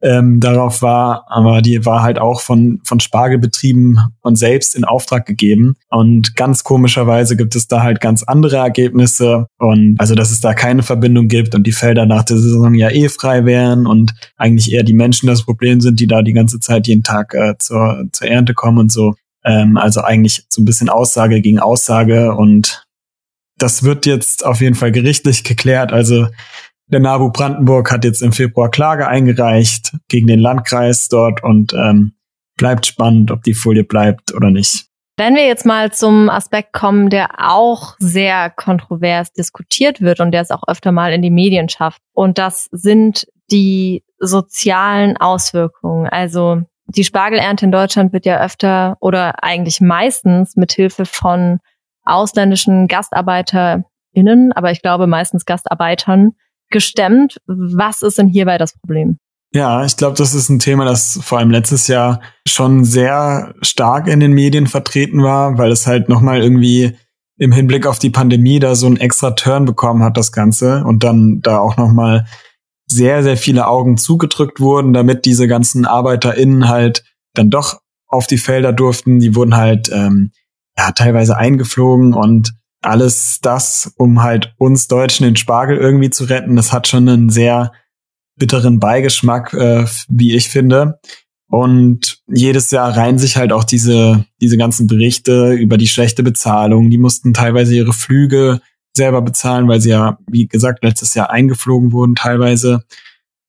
ähm, 0.00 0.40
darauf 0.40 0.80
war, 0.80 1.24
aber 1.28 1.60
die 1.60 1.84
war 1.84 2.02
halt 2.02 2.18
auch 2.18 2.40
von, 2.40 2.80
von 2.84 3.00
Spargelbetrieben 3.00 3.98
und 4.20 4.36
selbst 4.36 4.76
in 4.76 4.84
Auftrag 4.84 5.26
gegeben. 5.26 5.74
Und 5.88 6.36
ganz 6.36 6.62
komischerweise 6.62 7.36
gibt 7.36 7.56
es 7.56 7.66
da 7.66 7.82
halt 7.82 8.00
ganz 8.00 8.22
andere 8.22 8.56
Ergebnisse 8.56 9.46
und 9.58 9.96
also, 9.98 10.14
dass 10.14 10.30
es 10.30 10.40
da 10.40 10.54
keine 10.54 10.82
Verbindung 10.82 11.28
gibt 11.28 11.54
und 11.54 11.66
die 11.66 11.72
Felder 11.72 12.06
nach 12.06 12.22
der 12.22 12.38
Saison 12.38 12.74
ja 12.74 12.90
eh 12.90 13.08
frei 13.08 13.44
wären 13.44 13.86
und 13.86 14.14
eigentlich 14.36 14.72
eher 14.72 14.84
die 14.84 14.94
Menschen 14.94 15.26
das 15.26 15.42
Problem 15.42 15.80
sind, 15.80 15.98
die 16.00 16.06
da 16.06 16.22
die 16.22 16.32
ganze 16.32 16.60
Zeit 16.60 16.86
jeden 16.86 17.02
Tag 17.02 17.34
äh, 17.34 17.54
zur, 17.58 18.04
zur 18.12 18.28
Ernte 18.28 18.54
kommen 18.54 18.78
und 18.78 18.92
so. 18.92 19.14
Ähm, 19.44 19.76
also 19.76 20.02
eigentlich 20.02 20.44
so 20.48 20.62
ein 20.62 20.64
bisschen 20.64 20.88
Aussage 20.88 21.40
gegen 21.40 21.58
Aussage 21.58 22.34
und 22.34 22.84
das 23.58 23.82
wird 23.82 24.06
jetzt 24.06 24.44
auf 24.44 24.60
jeden 24.60 24.76
Fall 24.76 24.92
gerichtlich 24.92 25.44
geklärt. 25.44 25.92
Also 25.92 26.28
der 26.86 27.00
NABU 27.00 27.30
Brandenburg 27.30 27.92
hat 27.92 28.04
jetzt 28.04 28.22
im 28.22 28.32
Februar 28.32 28.70
Klage 28.70 29.06
eingereicht 29.06 29.92
gegen 30.08 30.26
den 30.26 30.38
Landkreis 30.38 31.08
dort 31.08 31.42
und 31.42 31.74
ähm, 31.74 32.14
bleibt 32.56 32.86
spannend, 32.86 33.30
ob 33.30 33.42
die 33.42 33.54
Folie 33.54 33.84
bleibt 33.84 34.34
oder 34.34 34.50
nicht. 34.50 34.86
Wenn 35.18 35.34
wir 35.34 35.46
jetzt 35.46 35.66
mal 35.66 35.92
zum 35.92 36.30
Aspekt 36.30 36.72
kommen, 36.72 37.10
der 37.10 37.30
auch 37.38 37.96
sehr 37.98 38.50
kontrovers 38.50 39.32
diskutiert 39.32 40.00
wird 40.00 40.20
und 40.20 40.30
der 40.30 40.42
es 40.42 40.50
auch 40.50 40.62
öfter 40.68 40.92
mal 40.92 41.12
in 41.12 41.22
die 41.22 41.30
Medien 41.30 41.68
schafft, 41.68 42.00
und 42.12 42.38
das 42.38 42.68
sind 42.70 43.26
die 43.50 44.04
sozialen 44.20 45.16
Auswirkungen. 45.16 46.06
Also 46.06 46.62
die 46.86 47.04
Spargelernte 47.04 47.66
in 47.66 47.72
Deutschland 47.72 48.12
wird 48.12 48.26
ja 48.26 48.40
öfter 48.40 48.96
oder 49.00 49.42
eigentlich 49.42 49.80
meistens 49.80 50.56
mit 50.56 50.72
Hilfe 50.72 51.04
von 51.04 51.58
ausländischen 52.08 52.86
GastarbeiterInnen, 52.86 54.52
aber 54.52 54.70
ich 54.70 54.82
glaube 54.82 55.06
meistens 55.06 55.44
Gastarbeitern 55.44 56.32
gestemmt. 56.70 57.38
Was 57.46 58.02
ist 58.02 58.18
denn 58.18 58.28
hierbei 58.28 58.58
das 58.58 58.78
Problem? 58.78 59.18
Ja, 59.52 59.84
ich 59.84 59.96
glaube, 59.96 60.16
das 60.16 60.34
ist 60.34 60.50
ein 60.50 60.58
Thema, 60.58 60.84
das 60.84 61.18
vor 61.22 61.38
allem 61.38 61.50
letztes 61.50 61.88
Jahr 61.88 62.20
schon 62.46 62.84
sehr 62.84 63.54
stark 63.62 64.06
in 64.06 64.20
den 64.20 64.32
Medien 64.32 64.66
vertreten 64.66 65.22
war, 65.22 65.56
weil 65.56 65.72
es 65.72 65.86
halt 65.86 66.08
nochmal 66.08 66.42
irgendwie 66.42 66.96
im 67.38 67.52
Hinblick 67.52 67.86
auf 67.86 67.98
die 67.98 68.10
Pandemie 68.10 68.58
da 68.58 68.74
so 68.74 68.86
einen 68.86 68.98
extra 68.98 69.30
Turn 69.30 69.64
bekommen 69.64 70.02
hat, 70.02 70.16
das 70.16 70.32
Ganze. 70.32 70.84
Und 70.84 71.02
dann 71.02 71.40
da 71.40 71.60
auch 71.60 71.76
nochmal 71.76 72.26
sehr, 72.86 73.22
sehr 73.22 73.36
viele 73.36 73.68
Augen 73.68 73.96
zugedrückt 73.96 74.60
wurden, 74.60 74.92
damit 74.92 75.24
diese 75.24 75.46
ganzen 75.46 75.86
ArbeiterInnen 75.86 76.68
halt 76.68 77.04
dann 77.34 77.48
doch 77.48 77.80
auf 78.06 78.26
die 78.26 78.38
Felder 78.38 78.72
durften. 78.72 79.20
Die 79.20 79.34
wurden 79.34 79.56
halt 79.56 79.90
ähm, 79.92 80.32
ja 80.78 80.92
teilweise 80.92 81.36
eingeflogen 81.36 82.14
und 82.14 82.54
alles 82.80 83.40
das, 83.42 83.92
um 83.96 84.22
halt 84.22 84.54
uns 84.56 84.86
Deutschen 84.86 85.24
den 85.24 85.36
Spargel 85.36 85.76
irgendwie 85.76 86.10
zu 86.10 86.24
retten, 86.24 86.56
das 86.56 86.72
hat 86.72 86.86
schon 86.86 87.08
einen 87.08 87.28
sehr 87.28 87.72
bitteren 88.36 88.78
Beigeschmack, 88.78 89.52
äh, 89.52 89.84
wie 90.08 90.34
ich 90.34 90.48
finde. 90.48 91.00
Und 91.50 92.22
jedes 92.28 92.70
Jahr 92.70 92.96
reihen 92.96 93.18
sich 93.18 93.36
halt 93.36 93.52
auch 93.52 93.64
diese, 93.64 94.24
diese 94.40 94.56
ganzen 94.56 94.86
Berichte 94.86 95.52
über 95.54 95.78
die 95.78 95.88
schlechte 95.88 96.22
Bezahlung. 96.22 96.90
Die 96.90 96.98
mussten 96.98 97.34
teilweise 97.34 97.74
ihre 97.74 97.94
Flüge 97.94 98.60
selber 98.94 99.22
bezahlen, 99.22 99.66
weil 99.66 99.80
sie 99.80 99.90
ja, 99.90 100.18
wie 100.28 100.46
gesagt, 100.46 100.84
letztes 100.84 101.14
Jahr 101.14 101.30
eingeflogen 101.30 101.92
wurden 101.92 102.14
teilweise. 102.14 102.84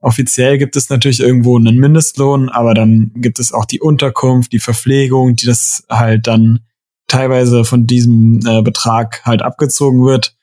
Offiziell 0.01 0.57
gibt 0.57 0.77
es 0.77 0.89
natürlich 0.89 1.19
irgendwo 1.19 1.57
einen 1.57 1.77
Mindestlohn, 1.77 2.49
aber 2.49 2.73
dann 2.73 3.11
gibt 3.15 3.37
es 3.37 3.51
auch 3.51 3.65
die 3.65 3.81
Unterkunft, 3.81 4.53
die 4.53 4.59
Verpflegung, 4.59 5.35
die 5.35 5.45
das 5.45 5.83
halt 5.89 6.25
dann 6.25 6.61
teilweise 7.09 7.65
von 7.65 7.85
diesem 7.85 8.39
äh, 8.45 8.61
Betrag 8.61 9.25
halt 9.25 9.41
abgezogen 9.41 10.05
wird. 10.05 10.35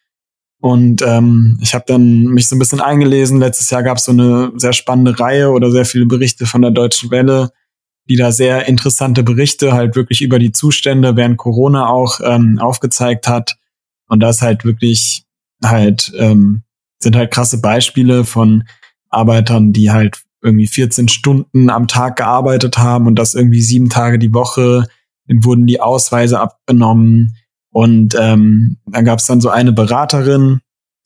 Und 0.61 1.03
ähm, 1.03 1.59
ich 1.63 1.75
habe 1.75 1.85
dann 1.87 2.25
mich 2.25 2.49
so 2.49 2.57
ein 2.57 2.59
bisschen 2.59 2.81
eingelesen. 2.81 3.39
Letztes 3.39 3.71
Jahr 3.71 3.83
gab 3.83 3.99
es 3.99 4.05
so 4.05 4.13
eine 4.13 4.53
sehr 4.57 4.73
spannende 4.73 5.19
Reihe 5.19 5.51
oder 5.51 5.71
sehr 5.71 5.85
viele 5.85 6.07
Berichte 6.07 6.47
von 6.47 6.63
der 6.63 6.71
Deutschen 6.71 7.11
Welle, 7.11 7.51
die 8.09 8.17
da 8.17 8.33
sehr 8.33 8.67
interessante 8.67 9.23
Berichte 9.23 9.73
halt 9.73 9.97
wirklich 9.97 10.23
über 10.23 10.39
die 10.39 10.53
Zustände 10.53 11.17
während 11.17 11.37
Corona 11.37 11.89
auch 11.89 12.21
ähm, 12.23 12.59
aufgezeigt 12.59 13.29
hat. 13.29 13.57
Und 14.09 14.21
das 14.21 14.43
halt 14.43 14.65
wirklich 14.65 15.25
halt 15.63 16.13
ähm, 16.17 16.63
sind 16.99 17.17
halt 17.17 17.33
krasse 17.33 17.61
Beispiele 17.61 18.25
von 18.25 18.65
Arbeitern, 19.11 19.73
die 19.73 19.91
halt 19.91 20.23
irgendwie 20.43 20.67
14 20.67 21.09
Stunden 21.09 21.71
am 21.71 21.89
Tag 21.89 22.17
gearbeitet 22.17 22.79
haben 22.79 23.07
und 23.07 23.17
das 23.17 23.35
irgendwie 23.35 23.61
sieben 23.61 23.89
Tage 23.89 24.19
die 24.19 24.33
Woche 24.33 24.87
Denen 25.29 25.45
wurden 25.45 25.67
die 25.67 25.81
Ausweise 25.81 26.41
abgenommen. 26.41 27.37
Und 27.71 28.17
ähm, 28.19 28.79
dann 28.87 29.05
gab 29.05 29.19
es 29.19 29.27
dann 29.27 29.41
so 29.41 29.51
eine 29.51 29.73
Beraterin, 29.73 30.61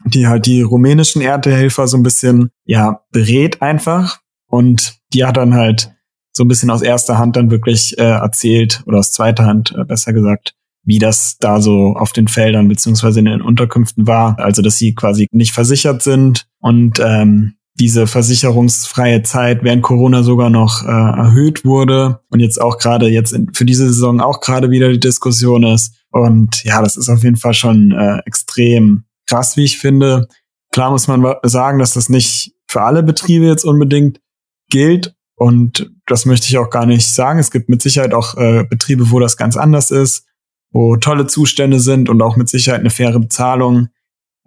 die 0.05 0.27
halt 0.27 0.47
die 0.47 0.63
rumänischen 0.63 1.21
Erntehelfer 1.21 1.87
so 1.89 1.97
ein 1.97 2.03
bisschen, 2.03 2.51
ja, 2.65 3.01
berät 3.11 3.61
einfach. 3.61 4.21
Und 4.47 4.99
die 5.13 5.25
hat 5.25 5.37
dann 5.37 5.55
halt 5.55 5.93
so 6.33 6.45
ein 6.45 6.49
bisschen 6.49 6.71
aus 6.71 6.83
erster 6.83 7.19
Hand 7.19 7.37
dann 7.37 7.51
wirklich 7.51 7.99
äh, 7.99 8.03
erzählt, 8.03 8.83
oder 8.87 8.99
aus 8.99 9.13
zweiter 9.13 9.45
Hand 9.45 9.75
äh, 9.77 9.85
besser 9.85 10.13
gesagt, 10.13 10.55
wie 10.85 10.99
das 10.99 11.37
da 11.39 11.61
so 11.61 11.95
auf 11.95 12.13
den 12.13 12.29
Feldern 12.29 12.69
beziehungsweise 12.69 13.19
in 13.19 13.27
den 13.27 13.43
Unterkünften 13.43 14.07
war. 14.07 14.39
Also, 14.39 14.63
dass 14.63 14.79
sie 14.79 14.95
quasi 14.95 15.27
nicht 15.33 15.53
versichert 15.53 16.03
sind 16.03 16.47
und 16.61 17.01
ähm, 17.05 17.55
diese 17.81 18.07
versicherungsfreie 18.07 19.23
Zeit 19.23 19.65
während 19.65 19.83
Corona 19.83 20.23
sogar 20.23 20.51
noch 20.51 20.85
äh, 20.85 20.91
erhöht 20.91 21.65
wurde 21.65 22.21
und 22.29 22.41
jetzt 22.41 22.61
auch 22.61 22.77
gerade 22.77 23.09
jetzt 23.09 23.33
in, 23.33 23.53
für 23.55 23.65
diese 23.65 23.87
Saison 23.87 24.21
auch 24.21 24.41
gerade 24.41 24.71
wieder 24.71 24.91
die 24.91 25.01
Diskussion 25.01 25.65
ist. 25.65 25.95
Und 26.11 26.63
ja, 26.63 26.83
das 26.83 26.99
ist 26.99 27.09
auf 27.09 27.25
jeden 27.25 27.39
Fall 27.39 27.55
schon 27.55 27.93
äh, 27.93 28.19
extrem 28.27 29.05
krass, 29.27 29.57
wie 29.57 29.65
ich 29.65 29.79
finde. 29.79 30.29
Klar 30.73 30.91
muss 30.91 31.09
man 31.09 31.25
sagen, 31.43 31.79
dass 31.79 31.95
das 31.95 32.11
nicht 32.11 32.53
für 32.67 32.83
alle 32.83 33.03
Betriebe 33.03 33.47
jetzt 33.47 33.65
unbedingt 33.65 34.21
gilt. 34.69 35.15
Und 35.35 35.91
das 36.07 36.27
möchte 36.27 36.49
ich 36.49 36.59
auch 36.59 36.69
gar 36.69 36.85
nicht 36.85 37.09
sagen. 37.09 37.39
Es 37.39 37.51
gibt 37.51 37.71
mit 37.71 37.81
Sicherheit 37.81 38.13
auch 38.13 38.37
äh, 38.37 38.65
Betriebe, 38.69 39.11
wo 39.11 39.21
das 39.21 39.39
ganz 39.39 39.57
anders 39.57 39.91
ist, 39.91 40.27
wo 40.71 40.97
tolle 40.97 41.27
Zustände 41.27 41.81
sind 41.81 42.11
und 42.11 42.21
auch 42.21 42.37
mit 42.37 42.51
Sicherheit 42.51 42.81
eine 42.81 42.91
faire 42.91 43.19
Bezahlung. 43.19 43.89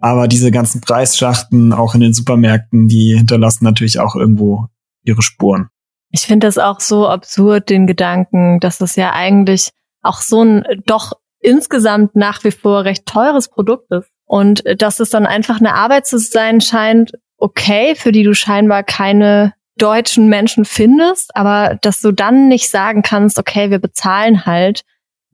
Aber 0.04 0.28
diese 0.28 0.50
ganzen 0.50 0.82
Preisschachten 0.82 1.72
auch 1.72 1.94
in 1.94 2.02
den 2.02 2.12
Supermärkten, 2.12 2.88
die 2.88 3.16
hinterlassen 3.16 3.64
natürlich 3.64 4.00
auch 4.00 4.14
irgendwo 4.14 4.66
ihre 5.02 5.22
Spuren. 5.22 5.70
Ich 6.10 6.26
finde 6.26 6.46
das 6.46 6.58
auch 6.58 6.80
so 6.80 7.08
absurd, 7.08 7.70
den 7.70 7.86
Gedanken, 7.86 8.60
dass 8.60 8.76
das 8.76 8.96
ja 8.96 9.14
eigentlich 9.14 9.70
auch 10.02 10.20
so 10.20 10.44
ein 10.44 10.62
doch 10.84 11.12
insgesamt 11.40 12.16
nach 12.16 12.44
wie 12.44 12.50
vor 12.50 12.84
recht 12.84 13.06
teures 13.06 13.48
Produkt 13.48 13.90
ist. 13.92 14.10
Und 14.26 14.62
dass 14.76 15.00
es 15.00 15.08
dann 15.08 15.24
einfach 15.24 15.58
eine 15.58 15.74
Arbeit 15.74 16.06
zu 16.06 16.18
sein 16.18 16.60
scheint, 16.60 17.12
okay, 17.38 17.94
für 17.94 18.12
die 18.12 18.24
du 18.24 18.34
scheinbar 18.34 18.82
keine 18.82 19.54
deutschen 19.78 20.28
Menschen 20.28 20.66
findest, 20.66 21.34
aber 21.34 21.78
dass 21.80 22.02
du 22.02 22.12
dann 22.12 22.48
nicht 22.48 22.68
sagen 22.68 23.00
kannst, 23.00 23.38
okay, 23.38 23.70
wir 23.70 23.78
bezahlen 23.78 24.44
halt 24.44 24.82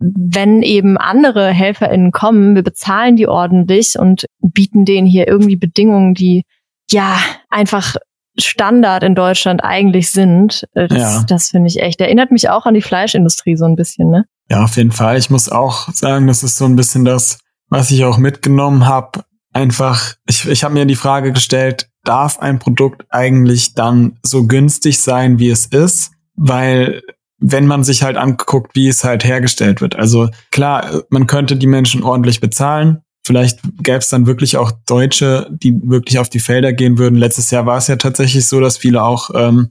wenn 0.00 0.62
eben 0.62 0.96
andere 0.96 1.50
HelferInnen 1.50 2.10
kommen, 2.10 2.54
wir 2.54 2.62
bezahlen 2.62 3.16
die 3.16 3.28
ordentlich 3.28 3.98
und 3.98 4.26
bieten 4.40 4.84
denen 4.84 5.06
hier 5.06 5.28
irgendwie 5.28 5.56
Bedingungen, 5.56 6.14
die 6.14 6.44
ja 6.90 7.18
einfach 7.50 7.96
Standard 8.38 9.02
in 9.02 9.14
Deutschland 9.14 9.62
eigentlich 9.62 10.10
sind. 10.10 10.64
Äh, 10.74 10.88
das, 10.88 10.98
ja. 10.98 11.24
das 11.28 11.50
finde 11.50 11.68
ich 11.68 11.80
echt. 11.80 12.00
Erinnert 12.00 12.30
mich 12.30 12.48
auch 12.48 12.64
an 12.64 12.74
die 12.74 12.82
Fleischindustrie 12.82 13.56
so 13.56 13.66
ein 13.66 13.76
bisschen, 13.76 14.10
ne? 14.10 14.24
Ja, 14.48 14.64
auf 14.64 14.76
jeden 14.76 14.92
Fall. 14.92 15.18
Ich 15.18 15.30
muss 15.30 15.48
auch 15.48 15.92
sagen, 15.92 16.26
das 16.26 16.42
ist 16.42 16.56
so 16.56 16.64
ein 16.64 16.76
bisschen 16.76 17.04
das, 17.04 17.38
was 17.68 17.90
ich 17.90 18.04
auch 18.04 18.18
mitgenommen 18.18 18.86
habe. 18.86 19.24
Einfach, 19.52 20.14
ich, 20.26 20.48
ich 20.48 20.64
habe 20.64 20.74
mir 20.74 20.86
die 20.86 20.96
Frage 20.96 21.32
gestellt, 21.32 21.88
darf 22.04 22.38
ein 22.38 22.58
Produkt 22.58 23.04
eigentlich 23.10 23.74
dann 23.74 24.18
so 24.22 24.46
günstig 24.46 25.00
sein, 25.00 25.38
wie 25.38 25.50
es 25.50 25.66
ist? 25.66 26.12
Weil 26.34 27.02
wenn 27.40 27.66
man 27.66 27.84
sich 27.84 28.02
halt 28.02 28.16
anguckt, 28.16 28.76
wie 28.76 28.88
es 28.88 29.02
halt 29.02 29.24
hergestellt 29.24 29.80
wird. 29.80 29.96
Also 29.96 30.28
klar, 30.50 31.02
man 31.08 31.26
könnte 31.26 31.56
die 31.56 31.66
Menschen 31.66 32.02
ordentlich 32.02 32.40
bezahlen. 32.40 32.98
Vielleicht 33.24 33.60
gäbe 33.78 33.98
es 33.98 34.08
dann 34.08 34.26
wirklich 34.26 34.56
auch 34.56 34.72
Deutsche, 34.86 35.48
die 35.50 35.74
wirklich 35.82 36.18
auf 36.18 36.28
die 36.28 36.40
Felder 36.40 36.72
gehen 36.72 36.98
würden. 36.98 37.18
Letztes 37.18 37.50
Jahr 37.50 37.66
war 37.66 37.78
es 37.78 37.88
ja 37.88 37.96
tatsächlich 37.96 38.46
so, 38.46 38.60
dass 38.60 38.76
viele 38.76 39.02
auch 39.02 39.30
ähm, 39.34 39.70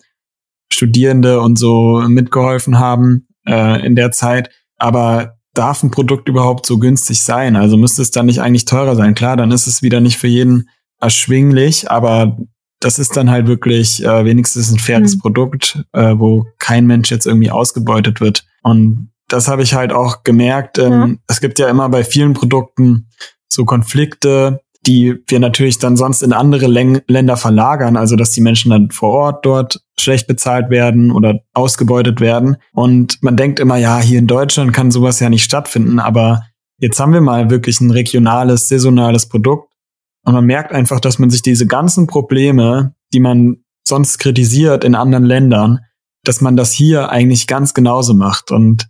Studierende 0.72 1.42
und 1.42 1.58
so 1.58 2.04
mitgeholfen 2.08 2.80
haben 2.80 3.28
äh, 3.48 3.86
in 3.86 3.96
der 3.96 4.12
Zeit. 4.12 4.50
Aber 4.78 5.36
darf 5.54 5.84
ein 5.84 5.92
Produkt 5.92 6.30
überhaupt 6.30 6.66
so 6.66 6.78
günstig 6.78 7.22
sein? 7.22 7.56
Also 7.56 7.78
müsste 7.78 8.02
es 8.02 8.12
dann 8.12 8.28
nicht 8.28 8.42
eigentlich 8.42 8.66
teurer 8.66 8.96
sein? 8.96 9.16
Klar, 9.16 9.36
dann 9.38 9.52
ist 9.52 9.68
es 9.68 9.82
wieder 9.82 10.00
nicht 10.00 10.20
für 10.20 10.28
jeden 10.28 10.70
erschwinglich, 11.00 11.90
aber 11.90 12.38
das 12.80 12.98
ist 12.98 13.18
dann 13.18 13.30
halt 13.30 13.48
wirklich 13.48 14.04
äh, 14.04 14.26
wenigstens 14.26 14.72
ein 14.72 14.80
faires 14.80 15.16
mhm. 15.16 15.20
Produkt, 15.20 15.84
äh, 15.94 16.16
wo 16.18 16.48
kein 16.58 16.88
Mensch 16.88 17.12
jetzt 17.12 17.26
irgendwie 17.26 17.52
ausgebeutet 17.52 18.22
wird. 18.22 18.46
Und 18.64 19.12
das 19.28 19.48
habe 19.48 19.62
ich 19.62 19.74
halt 19.74 19.94
auch 19.94 20.24
gemerkt. 20.24 20.78
Ähm, 20.80 20.92
ja. 20.92 21.16
Es 21.28 21.42
gibt 21.42 21.60
ja 21.60 21.70
immer 21.70 21.90
bei 21.90 22.04
vielen 22.04 22.34
Produkten 22.34 23.08
so 23.48 23.66
Konflikte, 23.66 24.62
die 24.86 25.16
wir 25.28 25.40
natürlich 25.40 25.78
dann 25.78 25.98
sonst 25.98 26.24
in 26.24 26.32
andere 26.32 26.68
Läng 26.68 27.02
Länder 27.08 27.36
verlagern, 27.36 27.98
also 27.98 28.16
dass 28.16 28.32
die 28.32 28.42
Menschen 28.42 28.72
dann 28.72 28.92
vor 28.92 29.12
Ort 29.12 29.46
dort 29.46 29.82
schlecht 30.00 30.28
bezahlt 30.28 30.70
werden 30.70 31.12
oder 31.12 31.40
ausgebeutet 31.54 32.22
werden. 32.22 32.58
Und 32.74 33.22
man 33.22 33.36
denkt 33.36 33.60
immer, 33.60 33.76
ja, 33.76 34.00
hier 34.00 34.20
in 34.20 34.28
Deutschland 34.28 34.72
kann 34.74 34.92
sowas 34.92 35.20
ja 35.20 35.30
nicht 35.30 35.44
stattfinden, 35.44 36.00
aber 36.00 36.44
jetzt 36.78 37.00
haben 37.00 37.14
wir 37.14 37.22
mal 37.22 37.50
wirklich 37.50 37.82
ein 37.82 37.92
regionales, 37.92 38.70
saisonales 38.70 39.28
Produkt 39.28 39.69
und 40.26 40.34
man 40.34 40.46
merkt 40.46 40.72
einfach, 40.72 41.00
dass 41.00 41.20
man 41.20 41.30
sich 41.30 41.42
diese 41.42 41.66
ganzen 41.66 42.08
Probleme, 42.08 42.94
die 43.14 43.20
man 43.20 43.58
sonst 43.84 44.20
kritisiert 44.20 44.84
in 44.84 44.96
anderen 44.96 45.26
Ländern, 45.26 45.80
dass 46.24 46.42
man 46.42 46.56
das 46.56 46.72
hier 46.72 47.10
eigentlich 47.10 47.48
ganz 47.48 47.74
genauso 47.74 48.14
macht. 48.14 48.52
Und 48.52 48.88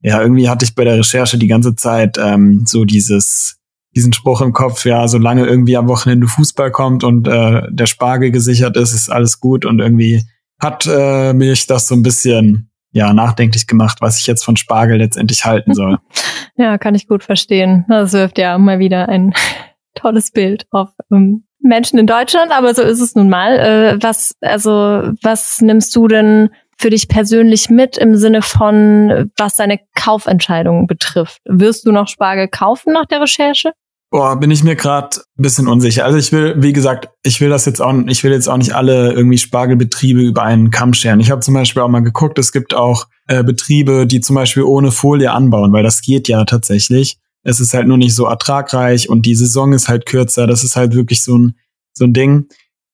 ja, 0.00 0.20
irgendwie 0.20 0.48
hatte 0.48 0.64
ich 0.64 0.74
bei 0.74 0.84
der 0.84 0.98
Recherche 0.98 1.38
die 1.38 1.48
ganze 1.48 1.74
Zeit 1.74 2.18
ähm, 2.18 2.64
so 2.66 2.84
dieses, 2.84 3.58
diesen 3.94 4.12
Spruch 4.12 4.40
im 4.42 4.52
Kopf, 4.52 4.84
ja, 4.84 5.08
solange 5.08 5.46
irgendwie 5.46 5.76
am 5.76 5.88
Wochenende 5.88 6.28
Fußball 6.28 6.70
kommt 6.70 7.02
und 7.02 7.26
äh, 7.26 7.62
der 7.70 7.86
Spargel 7.86 8.30
gesichert 8.30 8.76
ist, 8.76 8.92
ist 8.92 9.10
alles 9.10 9.40
gut. 9.40 9.64
Und 9.64 9.80
irgendwie 9.80 10.22
hat 10.60 10.86
äh, 10.86 11.32
mich 11.32 11.66
das 11.66 11.88
so 11.88 11.94
ein 11.94 12.02
bisschen 12.02 12.70
ja 12.92 13.12
nachdenklich 13.12 13.66
gemacht, 13.66 13.98
was 14.00 14.18
ich 14.18 14.26
jetzt 14.26 14.44
von 14.44 14.56
Spargel 14.56 14.98
letztendlich 14.98 15.44
halten 15.44 15.74
soll. 15.74 15.98
ja, 16.56 16.78
kann 16.78 16.94
ich 16.94 17.08
gut 17.08 17.24
verstehen. 17.24 17.84
Das 17.88 18.12
wirft 18.12 18.38
ja 18.38 18.56
mal 18.58 18.78
wieder 18.78 19.08
ein 19.08 19.32
tolles 19.96 20.30
Bild 20.30 20.66
auf 20.70 20.90
ähm, 21.12 21.44
Menschen 21.60 21.98
in 21.98 22.06
Deutschland, 22.06 22.52
aber 22.52 22.74
so 22.74 22.82
ist 22.82 23.00
es 23.00 23.14
nun 23.14 23.28
mal. 23.28 23.58
Äh, 23.58 23.98
was, 24.02 24.32
also, 24.40 24.70
was 25.22 25.60
nimmst 25.60 25.94
du 25.96 26.08
denn 26.08 26.50
für 26.78 26.90
dich 26.90 27.08
persönlich 27.08 27.70
mit 27.70 27.96
im 27.96 28.16
Sinne 28.16 28.42
von, 28.42 29.30
was 29.36 29.56
deine 29.56 29.80
Kaufentscheidungen 29.94 30.86
betrifft? 30.86 31.40
Wirst 31.44 31.86
du 31.86 31.92
noch 31.92 32.08
Spargel 32.08 32.48
kaufen 32.48 32.92
nach 32.92 33.06
der 33.06 33.22
Recherche? 33.22 33.72
Boah, 34.10 34.38
bin 34.38 34.52
ich 34.52 34.62
mir 34.62 34.76
gerade 34.76 35.16
ein 35.36 35.42
bisschen 35.42 35.66
unsicher. 35.66 36.04
Also 36.04 36.16
ich 36.16 36.30
will, 36.30 36.54
wie 36.58 36.72
gesagt, 36.72 37.08
ich 37.24 37.40
will 37.40 37.48
das 37.48 37.66
jetzt 37.66 37.82
auch, 37.82 37.92
ich 38.06 38.22
will 38.22 38.30
jetzt 38.30 38.48
auch 38.48 38.56
nicht 38.56 38.72
alle 38.72 39.12
irgendwie 39.12 39.36
Spargelbetriebe 39.36 40.20
über 40.20 40.42
einen 40.42 40.70
Kamm 40.70 40.94
scheren. 40.94 41.18
Ich 41.18 41.30
habe 41.30 41.40
zum 41.40 41.54
Beispiel 41.54 41.82
auch 41.82 41.88
mal 41.88 42.00
geguckt, 42.00 42.38
es 42.38 42.52
gibt 42.52 42.72
auch 42.72 43.08
äh, 43.26 43.42
Betriebe, 43.42 44.06
die 44.06 44.20
zum 44.20 44.36
Beispiel 44.36 44.62
ohne 44.62 44.92
Folie 44.92 45.32
anbauen, 45.32 45.72
weil 45.72 45.82
das 45.82 46.02
geht 46.02 46.28
ja 46.28 46.44
tatsächlich. 46.44 47.18
Es 47.46 47.60
ist 47.60 47.74
halt 47.74 47.86
nur 47.86 47.96
nicht 47.96 48.14
so 48.14 48.26
ertragreich 48.26 49.08
und 49.08 49.24
die 49.24 49.36
Saison 49.36 49.72
ist 49.72 49.88
halt 49.88 50.04
kürzer. 50.04 50.48
Das 50.48 50.64
ist 50.64 50.74
halt 50.74 50.94
wirklich 50.94 51.22
so 51.22 51.38
ein, 51.38 51.54
so 51.92 52.04
ein 52.04 52.12
Ding. 52.12 52.46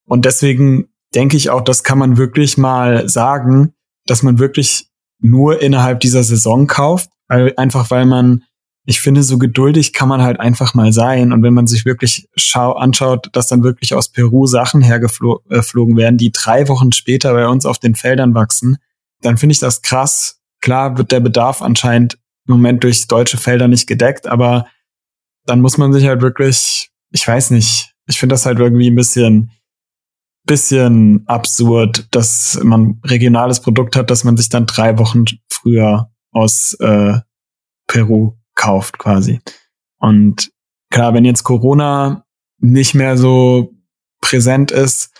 Und 0.06 0.26
deswegen 0.26 0.88
denke 1.14 1.38
ich 1.38 1.48
auch, 1.48 1.62
das 1.62 1.84
kann 1.84 1.98
man 1.98 2.18
wirklich 2.18 2.58
mal 2.58 3.08
sagen, 3.08 3.72
dass 4.04 4.22
man 4.22 4.38
wirklich 4.38 4.88
nur 5.20 5.62
innerhalb 5.62 6.00
dieser 6.00 6.22
Saison 6.22 6.66
kauft. 6.66 7.08
Einfach 7.28 7.90
weil 7.90 8.04
man, 8.04 8.42
ich 8.84 9.00
finde, 9.00 9.22
so 9.22 9.38
geduldig 9.38 9.94
kann 9.94 10.10
man 10.10 10.20
halt 10.20 10.38
einfach 10.38 10.74
mal 10.74 10.92
sein. 10.92 11.32
Und 11.32 11.42
wenn 11.42 11.54
man 11.54 11.66
sich 11.66 11.86
wirklich 11.86 12.28
schau 12.36 12.72
anschaut, 12.72 13.30
dass 13.32 13.48
dann 13.48 13.62
wirklich 13.62 13.94
aus 13.94 14.10
Peru 14.10 14.46
Sachen 14.46 14.82
hergeflogen 14.82 15.44
äh, 15.48 15.96
werden, 15.96 16.18
die 16.18 16.30
drei 16.30 16.68
Wochen 16.68 16.92
später 16.92 17.32
bei 17.32 17.48
uns 17.48 17.64
auf 17.64 17.78
den 17.78 17.94
Feldern 17.94 18.34
wachsen, 18.34 18.76
dann 19.22 19.38
finde 19.38 19.54
ich 19.54 19.60
das 19.60 19.80
krass. 19.80 20.40
Klar 20.60 20.98
wird 20.98 21.10
der 21.10 21.20
Bedarf 21.20 21.62
anscheinend 21.62 22.18
im 22.46 22.54
Moment 22.54 22.82
durch 22.82 23.06
deutsche 23.06 23.38
Felder 23.38 23.68
nicht 23.68 23.86
gedeckt, 23.86 24.26
aber 24.26 24.66
dann 25.46 25.60
muss 25.60 25.78
man 25.78 25.92
sich 25.92 26.06
halt 26.06 26.22
wirklich, 26.22 26.90
ich 27.10 27.26
weiß 27.26 27.50
nicht, 27.50 27.94
ich 28.06 28.18
finde 28.18 28.34
das 28.34 28.46
halt 28.46 28.58
irgendwie 28.58 28.90
ein 28.90 28.96
bisschen, 28.96 29.50
bisschen 30.44 31.24
absurd, 31.26 32.08
dass 32.10 32.58
man 32.62 33.00
regionales 33.04 33.60
Produkt 33.60 33.96
hat, 33.96 34.10
dass 34.10 34.24
man 34.24 34.36
sich 34.36 34.48
dann 34.48 34.66
drei 34.66 34.98
Wochen 34.98 35.24
früher 35.48 36.10
aus 36.32 36.74
äh, 36.80 37.18
Peru 37.86 38.36
kauft 38.54 38.98
quasi. 38.98 39.40
Und 39.98 40.50
klar, 40.90 41.14
wenn 41.14 41.24
jetzt 41.24 41.44
Corona 41.44 42.24
nicht 42.58 42.94
mehr 42.94 43.16
so 43.16 43.72
präsent 44.20 44.70
ist, 44.70 45.10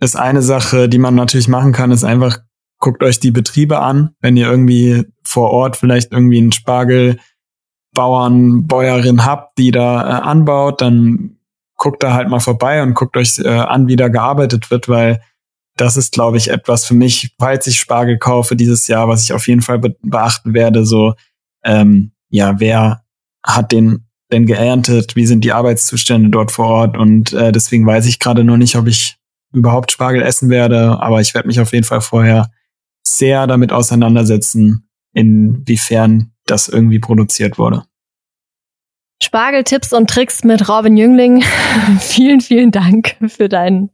ist 0.00 0.16
eine 0.16 0.42
Sache, 0.42 0.88
die 0.88 0.98
man 0.98 1.14
natürlich 1.14 1.48
machen 1.48 1.72
kann, 1.72 1.90
ist 1.90 2.04
einfach 2.04 2.40
guckt 2.78 3.02
euch 3.02 3.20
die 3.20 3.30
Betriebe 3.30 3.80
an, 3.80 4.14
wenn 4.20 4.36
ihr 4.36 4.48
irgendwie 4.48 5.04
vor 5.22 5.50
Ort 5.50 5.76
vielleicht 5.76 6.12
irgendwie 6.12 6.38
einen 6.38 6.52
Spargelbauern, 6.52 8.66
Bäuerin 8.66 9.24
habt, 9.24 9.58
die 9.58 9.70
da 9.70 10.02
äh, 10.02 10.22
anbaut, 10.22 10.80
dann 10.80 11.38
guckt 11.76 12.02
da 12.02 12.14
halt 12.14 12.28
mal 12.28 12.40
vorbei 12.40 12.82
und 12.82 12.94
guckt 12.94 13.16
euch 13.16 13.38
äh, 13.38 13.48
an, 13.48 13.88
wie 13.88 13.96
da 13.96 14.08
gearbeitet 14.08 14.70
wird, 14.70 14.88
weil 14.88 15.20
das 15.76 15.96
ist, 15.96 16.12
glaube 16.12 16.38
ich, 16.38 16.50
etwas 16.50 16.86
für 16.86 16.94
mich, 16.94 17.34
falls 17.38 17.66
ich 17.66 17.78
Spargel 17.78 18.18
kaufe 18.18 18.56
dieses 18.56 18.88
Jahr, 18.88 19.08
was 19.08 19.24
ich 19.24 19.34
auf 19.34 19.46
jeden 19.46 19.60
Fall 19.60 19.78
be 19.78 19.94
beachten 20.02 20.54
werde, 20.54 20.86
so, 20.86 21.14
ähm, 21.64 22.12
ja, 22.30 22.58
wer 22.58 23.02
hat 23.44 23.72
den 23.72 24.06
denn 24.32 24.46
geerntet, 24.46 25.14
wie 25.14 25.26
sind 25.26 25.44
die 25.44 25.52
Arbeitszustände 25.52 26.30
dort 26.30 26.50
vor 26.50 26.66
Ort 26.66 26.96
und 26.96 27.32
äh, 27.32 27.52
deswegen 27.52 27.86
weiß 27.86 28.06
ich 28.06 28.18
gerade 28.18 28.42
noch 28.42 28.56
nicht, 28.56 28.76
ob 28.76 28.86
ich 28.86 29.16
überhaupt 29.52 29.92
Spargel 29.92 30.22
essen 30.22 30.50
werde, 30.50 31.00
aber 31.00 31.20
ich 31.20 31.32
werde 31.34 31.46
mich 31.46 31.60
auf 31.60 31.72
jeden 31.72 31.84
Fall 31.84 32.00
vorher 32.00 32.50
sehr 33.06 33.46
damit 33.46 33.72
auseinandersetzen, 33.72 34.88
inwiefern 35.12 36.32
das 36.46 36.68
irgendwie 36.68 36.98
produziert 36.98 37.58
wurde. 37.58 37.84
Spargeltipps 39.22 39.92
und 39.92 40.10
Tricks 40.10 40.44
mit 40.44 40.68
Robin 40.68 40.96
Jüngling. 40.96 41.42
vielen, 42.00 42.40
vielen 42.40 42.70
Dank 42.70 43.16
für, 43.28 43.48
dein, 43.48 43.90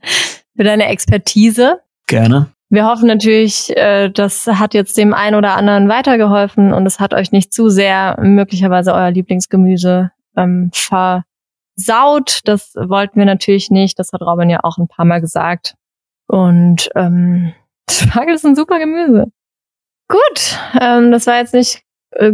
für 0.56 0.64
deine 0.64 0.86
Expertise. 0.86 1.80
Gerne. 2.06 2.48
Wir 2.70 2.86
hoffen 2.86 3.06
natürlich, 3.06 3.76
äh, 3.76 4.08
das 4.08 4.46
hat 4.46 4.74
jetzt 4.74 4.96
dem 4.96 5.12
einen 5.12 5.36
oder 5.36 5.54
anderen 5.56 5.88
weitergeholfen 5.88 6.72
und 6.72 6.86
es 6.86 7.00
hat 7.00 7.12
euch 7.12 7.30
nicht 7.30 7.52
zu 7.52 7.68
sehr 7.68 8.18
möglicherweise 8.20 8.94
euer 8.94 9.10
Lieblingsgemüse 9.10 10.10
ähm, 10.36 10.70
versaut. 10.72 12.40
Das 12.44 12.74
wollten 12.74 13.18
wir 13.18 13.26
natürlich 13.26 13.70
nicht. 13.70 13.98
Das 13.98 14.12
hat 14.12 14.22
Robin 14.22 14.48
ja 14.48 14.60
auch 14.62 14.78
ein 14.78 14.88
paar 14.88 15.04
Mal 15.04 15.20
gesagt. 15.20 15.74
Und 16.26 16.88
ähm, 16.96 17.52
Spargel 17.90 18.34
ist 18.34 18.44
ein 18.44 18.56
super 18.56 18.78
Gemüse. 18.78 19.26
Gut, 20.08 20.58
ähm, 20.80 21.10
das 21.10 21.26
war 21.26 21.38
jetzt 21.38 21.54
nicht 21.54 21.82
äh, 22.10 22.32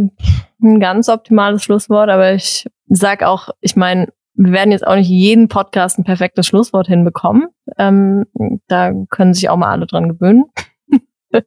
ein 0.61 0.79
ganz 0.79 1.09
optimales 1.09 1.63
Schlusswort, 1.63 2.09
aber 2.09 2.33
ich 2.33 2.67
sag 2.87 3.23
auch, 3.23 3.49
ich 3.61 3.75
meine, 3.75 4.11
wir 4.33 4.51
werden 4.51 4.71
jetzt 4.71 4.85
auch 4.87 4.95
nicht 4.95 5.09
jeden 5.09 5.47
Podcast 5.47 5.99
ein 5.99 6.03
perfektes 6.03 6.47
Schlusswort 6.47 6.87
hinbekommen. 6.87 7.47
Ähm, 7.77 8.25
da 8.67 8.93
können 9.09 9.33
sich 9.33 9.49
auch 9.49 9.57
mal 9.57 9.71
alle 9.71 9.85
dran 9.85 10.09
gewöhnen. 10.09 10.45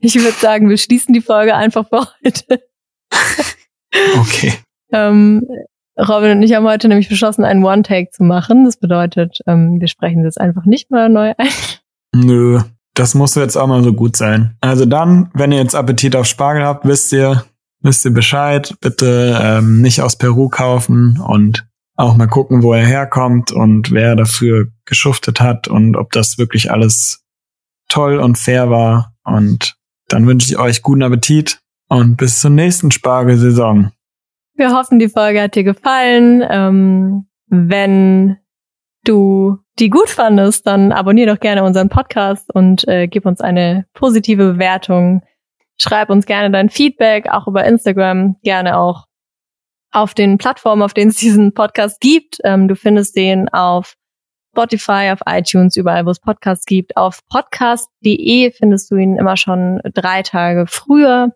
ich 0.00 0.14
würde 0.16 0.32
sagen, 0.32 0.68
wir 0.68 0.76
schließen 0.76 1.14
die 1.14 1.20
Folge 1.20 1.54
einfach 1.54 1.88
für 1.88 2.06
heute. 2.24 2.62
okay. 4.20 4.54
Ähm, 4.92 5.46
Robin 5.96 6.32
und 6.32 6.42
ich 6.42 6.52
haben 6.52 6.66
heute 6.66 6.88
nämlich 6.88 7.08
beschlossen, 7.08 7.44
einen 7.44 7.62
One-Take 7.62 8.10
zu 8.10 8.24
machen. 8.24 8.64
Das 8.64 8.76
bedeutet, 8.76 9.38
ähm, 9.46 9.80
wir 9.80 9.86
sprechen 9.86 10.24
das 10.24 10.36
einfach 10.36 10.64
nicht 10.64 10.90
mal 10.90 11.08
neu 11.08 11.32
ein. 11.38 11.48
Nö, 12.12 12.60
das 12.94 13.14
muss 13.14 13.34
jetzt 13.34 13.56
auch 13.56 13.66
mal 13.66 13.82
so 13.82 13.92
gut 13.92 14.16
sein. 14.16 14.56
Also 14.60 14.84
dann, 14.84 15.30
wenn 15.34 15.52
ihr 15.52 15.58
jetzt 15.58 15.74
Appetit 15.74 16.16
auf 16.16 16.26
Spargel 16.26 16.64
habt, 16.64 16.84
wisst 16.84 17.12
ihr, 17.12 17.44
wisst 17.80 18.04
ihr 18.04 18.12
Bescheid. 18.12 18.74
Bitte 18.80 19.38
ähm, 19.42 19.80
nicht 19.80 20.00
aus 20.00 20.16
Peru 20.16 20.48
kaufen 20.48 21.20
und 21.20 21.66
auch 21.96 22.16
mal 22.16 22.26
gucken, 22.26 22.62
wo 22.62 22.72
er 22.72 22.86
herkommt 22.86 23.52
und 23.52 23.90
wer 23.92 24.16
dafür 24.16 24.68
geschuftet 24.86 25.40
hat 25.40 25.68
und 25.68 25.96
ob 25.96 26.12
das 26.12 26.38
wirklich 26.38 26.70
alles 26.70 27.24
toll 27.88 28.18
und 28.18 28.38
fair 28.38 28.70
war. 28.70 29.14
Und 29.24 29.76
dann 30.08 30.26
wünsche 30.26 30.48
ich 30.48 30.58
euch 30.58 30.82
guten 30.82 31.02
Appetit 31.02 31.60
und 31.88 32.16
bis 32.16 32.40
zur 32.40 32.50
nächsten 32.50 32.90
Spargelsaison. 32.90 33.92
Wir 34.54 34.72
hoffen, 34.72 34.98
die 34.98 35.08
Folge 35.08 35.42
hat 35.42 35.54
dir 35.54 35.64
gefallen. 35.64 36.42
Ähm, 36.48 37.26
wenn 37.46 38.36
du 39.04 39.58
die 39.80 39.90
gut 39.90 40.10
fandest, 40.10 40.66
dann 40.66 40.92
abonnier 40.92 41.26
doch 41.26 41.40
gerne 41.40 41.64
unseren 41.64 41.88
Podcast 41.88 42.54
und 42.54 42.86
äh, 42.86 43.08
gib 43.08 43.24
uns 43.24 43.40
eine 43.40 43.86
positive 43.94 44.52
Bewertung. 44.52 45.22
Schreib 45.78 46.10
uns 46.10 46.26
gerne 46.26 46.50
dein 46.50 46.68
Feedback, 46.68 47.28
auch 47.30 47.48
über 47.48 47.64
Instagram, 47.64 48.36
gerne 48.42 48.78
auch 48.78 49.06
auf 49.90 50.12
den 50.14 50.38
Plattformen, 50.38 50.82
auf 50.82 50.92
denen 50.92 51.10
es 51.10 51.16
diesen 51.16 51.54
Podcast 51.54 52.00
gibt. 52.00 52.38
Ähm, 52.44 52.68
du 52.68 52.76
findest 52.76 53.16
den 53.16 53.48
auf 53.48 53.94
Spotify, 54.52 55.10
auf 55.12 55.20
iTunes, 55.26 55.76
überall, 55.76 56.04
wo 56.04 56.10
es 56.10 56.20
Podcasts 56.20 56.66
gibt. 56.66 56.96
Auf 56.96 57.20
podcast.de 57.28 58.52
findest 58.52 58.90
du 58.90 58.96
ihn 58.96 59.16
immer 59.16 59.36
schon 59.36 59.80
drei 59.94 60.22
Tage 60.22 60.66
früher. 60.66 61.34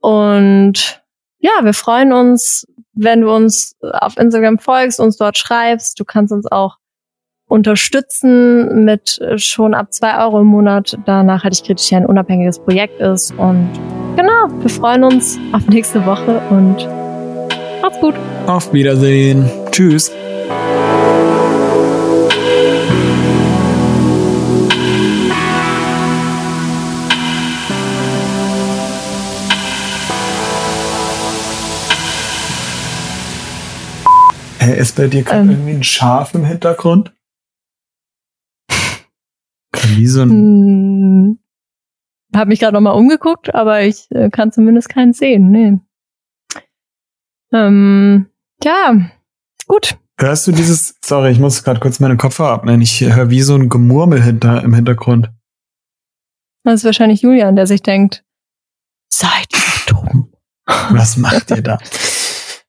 Und 0.00 1.02
ja, 1.38 1.52
wir 1.62 1.74
freuen 1.74 2.12
uns, 2.12 2.66
wenn 2.92 3.22
du 3.22 3.30
uns 3.32 3.76
auf 3.80 4.16
Instagram 4.16 4.58
folgst, 4.58 5.00
uns 5.00 5.16
dort 5.16 5.38
schreibst. 5.38 5.98
Du 5.98 6.04
kannst 6.04 6.32
uns 6.32 6.46
auch 6.50 6.76
unterstützen 7.48 8.84
mit 8.84 9.20
schon 9.36 9.74
ab 9.74 9.92
zwei 9.92 10.18
Euro 10.24 10.40
im 10.40 10.48
Monat, 10.48 10.98
da 11.06 11.22
nachhaltig 11.22 11.64
kritisch 11.64 11.90
ja 11.90 11.98
ein 11.98 12.06
unabhängiges 12.06 12.58
Projekt 12.58 13.00
ist. 13.00 13.32
Und 13.38 13.70
genau, 14.16 14.48
wir 14.60 14.70
freuen 14.70 15.04
uns 15.04 15.38
auf 15.52 15.66
nächste 15.68 16.04
Woche 16.06 16.40
und 16.50 16.88
macht's 17.82 18.00
gut. 18.00 18.14
Auf 18.46 18.72
Wiedersehen. 18.72 19.48
Tschüss. 19.70 20.12
Hey, 34.58 34.80
ist 34.80 34.96
bei 34.96 35.06
dir 35.06 35.22
gerade 35.22 35.42
ähm, 35.42 35.50
irgendwie 35.50 35.74
ein 35.74 35.84
Schaf 35.84 36.34
im 36.34 36.44
Hintergrund? 36.44 37.15
Wie 39.94 40.06
so 40.06 40.22
ein. 40.22 40.30
Hm, 40.30 41.38
hab 42.34 42.48
mich 42.48 42.60
gerade 42.60 42.74
noch 42.74 42.80
mal 42.80 42.90
umgeguckt, 42.90 43.54
aber 43.54 43.82
ich 43.82 44.10
äh, 44.10 44.30
kann 44.30 44.52
zumindest 44.52 44.88
keinen 44.88 45.12
sehen. 45.12 45.50
Nee. 45.50 45.78
Ähm, 47.52 48.26
ja, 48.62 48.94
gut. 49.66 49.98
Hörst 50.18 50.46
du 50.46 50.52
dieses? 50.52 50.96
Sorry, 51.02 51.30
ich 51.30 51.38
muss 51.38 51.62
gerade 51.62 51.80
kurz 51.80 52.00
meine 52.00 52.16
Kopfhörer 52.16 52.52
abnehmen. 52.52 52.82
Ich 52.82 53.00
höre 53.00 53.30
wie 53.30 53.42
so 53.42 53.54
ein 53.54 53.68
Gemurmel 53.68 54.22
hinter 54.22 54.62
im 54.62 54.74
Hintergrund. 54.74 55.30
Das 56.64 56.80
ist 56.80 56.84
wahrscheinlich 56.84 57.22
Julian, 57.22 57.54
der 57.54 57.66
sich 57.66 57.82
denkt, 57.82 58.24
seid 59.08 59.46
dumm. 59.86 60.32
Was 60.90 61.16
macht 61.16 61.50
ihr 61.50 61.62
da? 61.62 61.78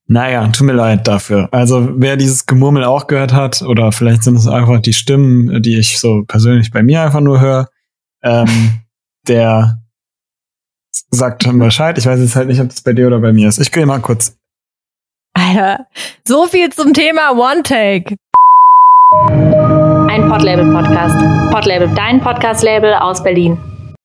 Naja, 0.10 0.48
tut 0.48 0.66
mir 0.66 0.74
leid 0.74 1.08
dafür. 1.08 1.50
Also 1.52 1.90
wer 1.96 2.16
dieses 2.16 2.46
Gemurmel 2.46 2.86
auch 2.86 3.08
gehört 3.08 3.34
hat, 3.34 3.62
oder 3.62 3.92
vielleicht 3.92 4.24
sind 4.24 4.36
es 4.36 4.48
einfach 4.48 4.80
die 4.80 4.94
Stimmen, 4.94 5.62
die 5.62 5.78
ich 5.78 6.00
so 6.00 6.24
persönlich 6.26 6.72
bei 6.72 6.82
mir 6.82 7.02
einfach 7.02 7.20
nur 7.20 7.42
höre, 7.42 7.70
ähm, 8.24 8.48
der 9.28 9.82
sagt 11.10 11.48
Bescheid. 11.60 11.98
Ich 11.98 12.06
weiß 12.06 12.20
jetzt 12.20 12.36
halt 12.36 12.48
nicht, 12.48 12.62
ob 12.62 12.70
das 12.70 12.82
bei 12.82 12.94
dir 12.94 13.08
oder 13.08 13.20
bei 13.20 13.34
mir 13.34 13.50
ist. 13.50 13.60
Ich 13.60 13.72
gehe 13.72 13.86
mal 13.86 14.00
kurz. 14.00 14.38
Alter, 15.34 15.86
so 16.26 16.48
viel 16.48 16.72
zum 16.72 16.94
Thema 16.94 17.32
One 17.32 17.64
Take. 17.64 18.16
Ein 20.10 20.30
Podlabel 20.30 20.72
Podcast. 20.72 21.16
Podlabel, 21.52 21.90
dein 21.96 22.22
Podcast-Label 22.22 22.94
aus 22.96 23.22
Berlin. 23.22 23.58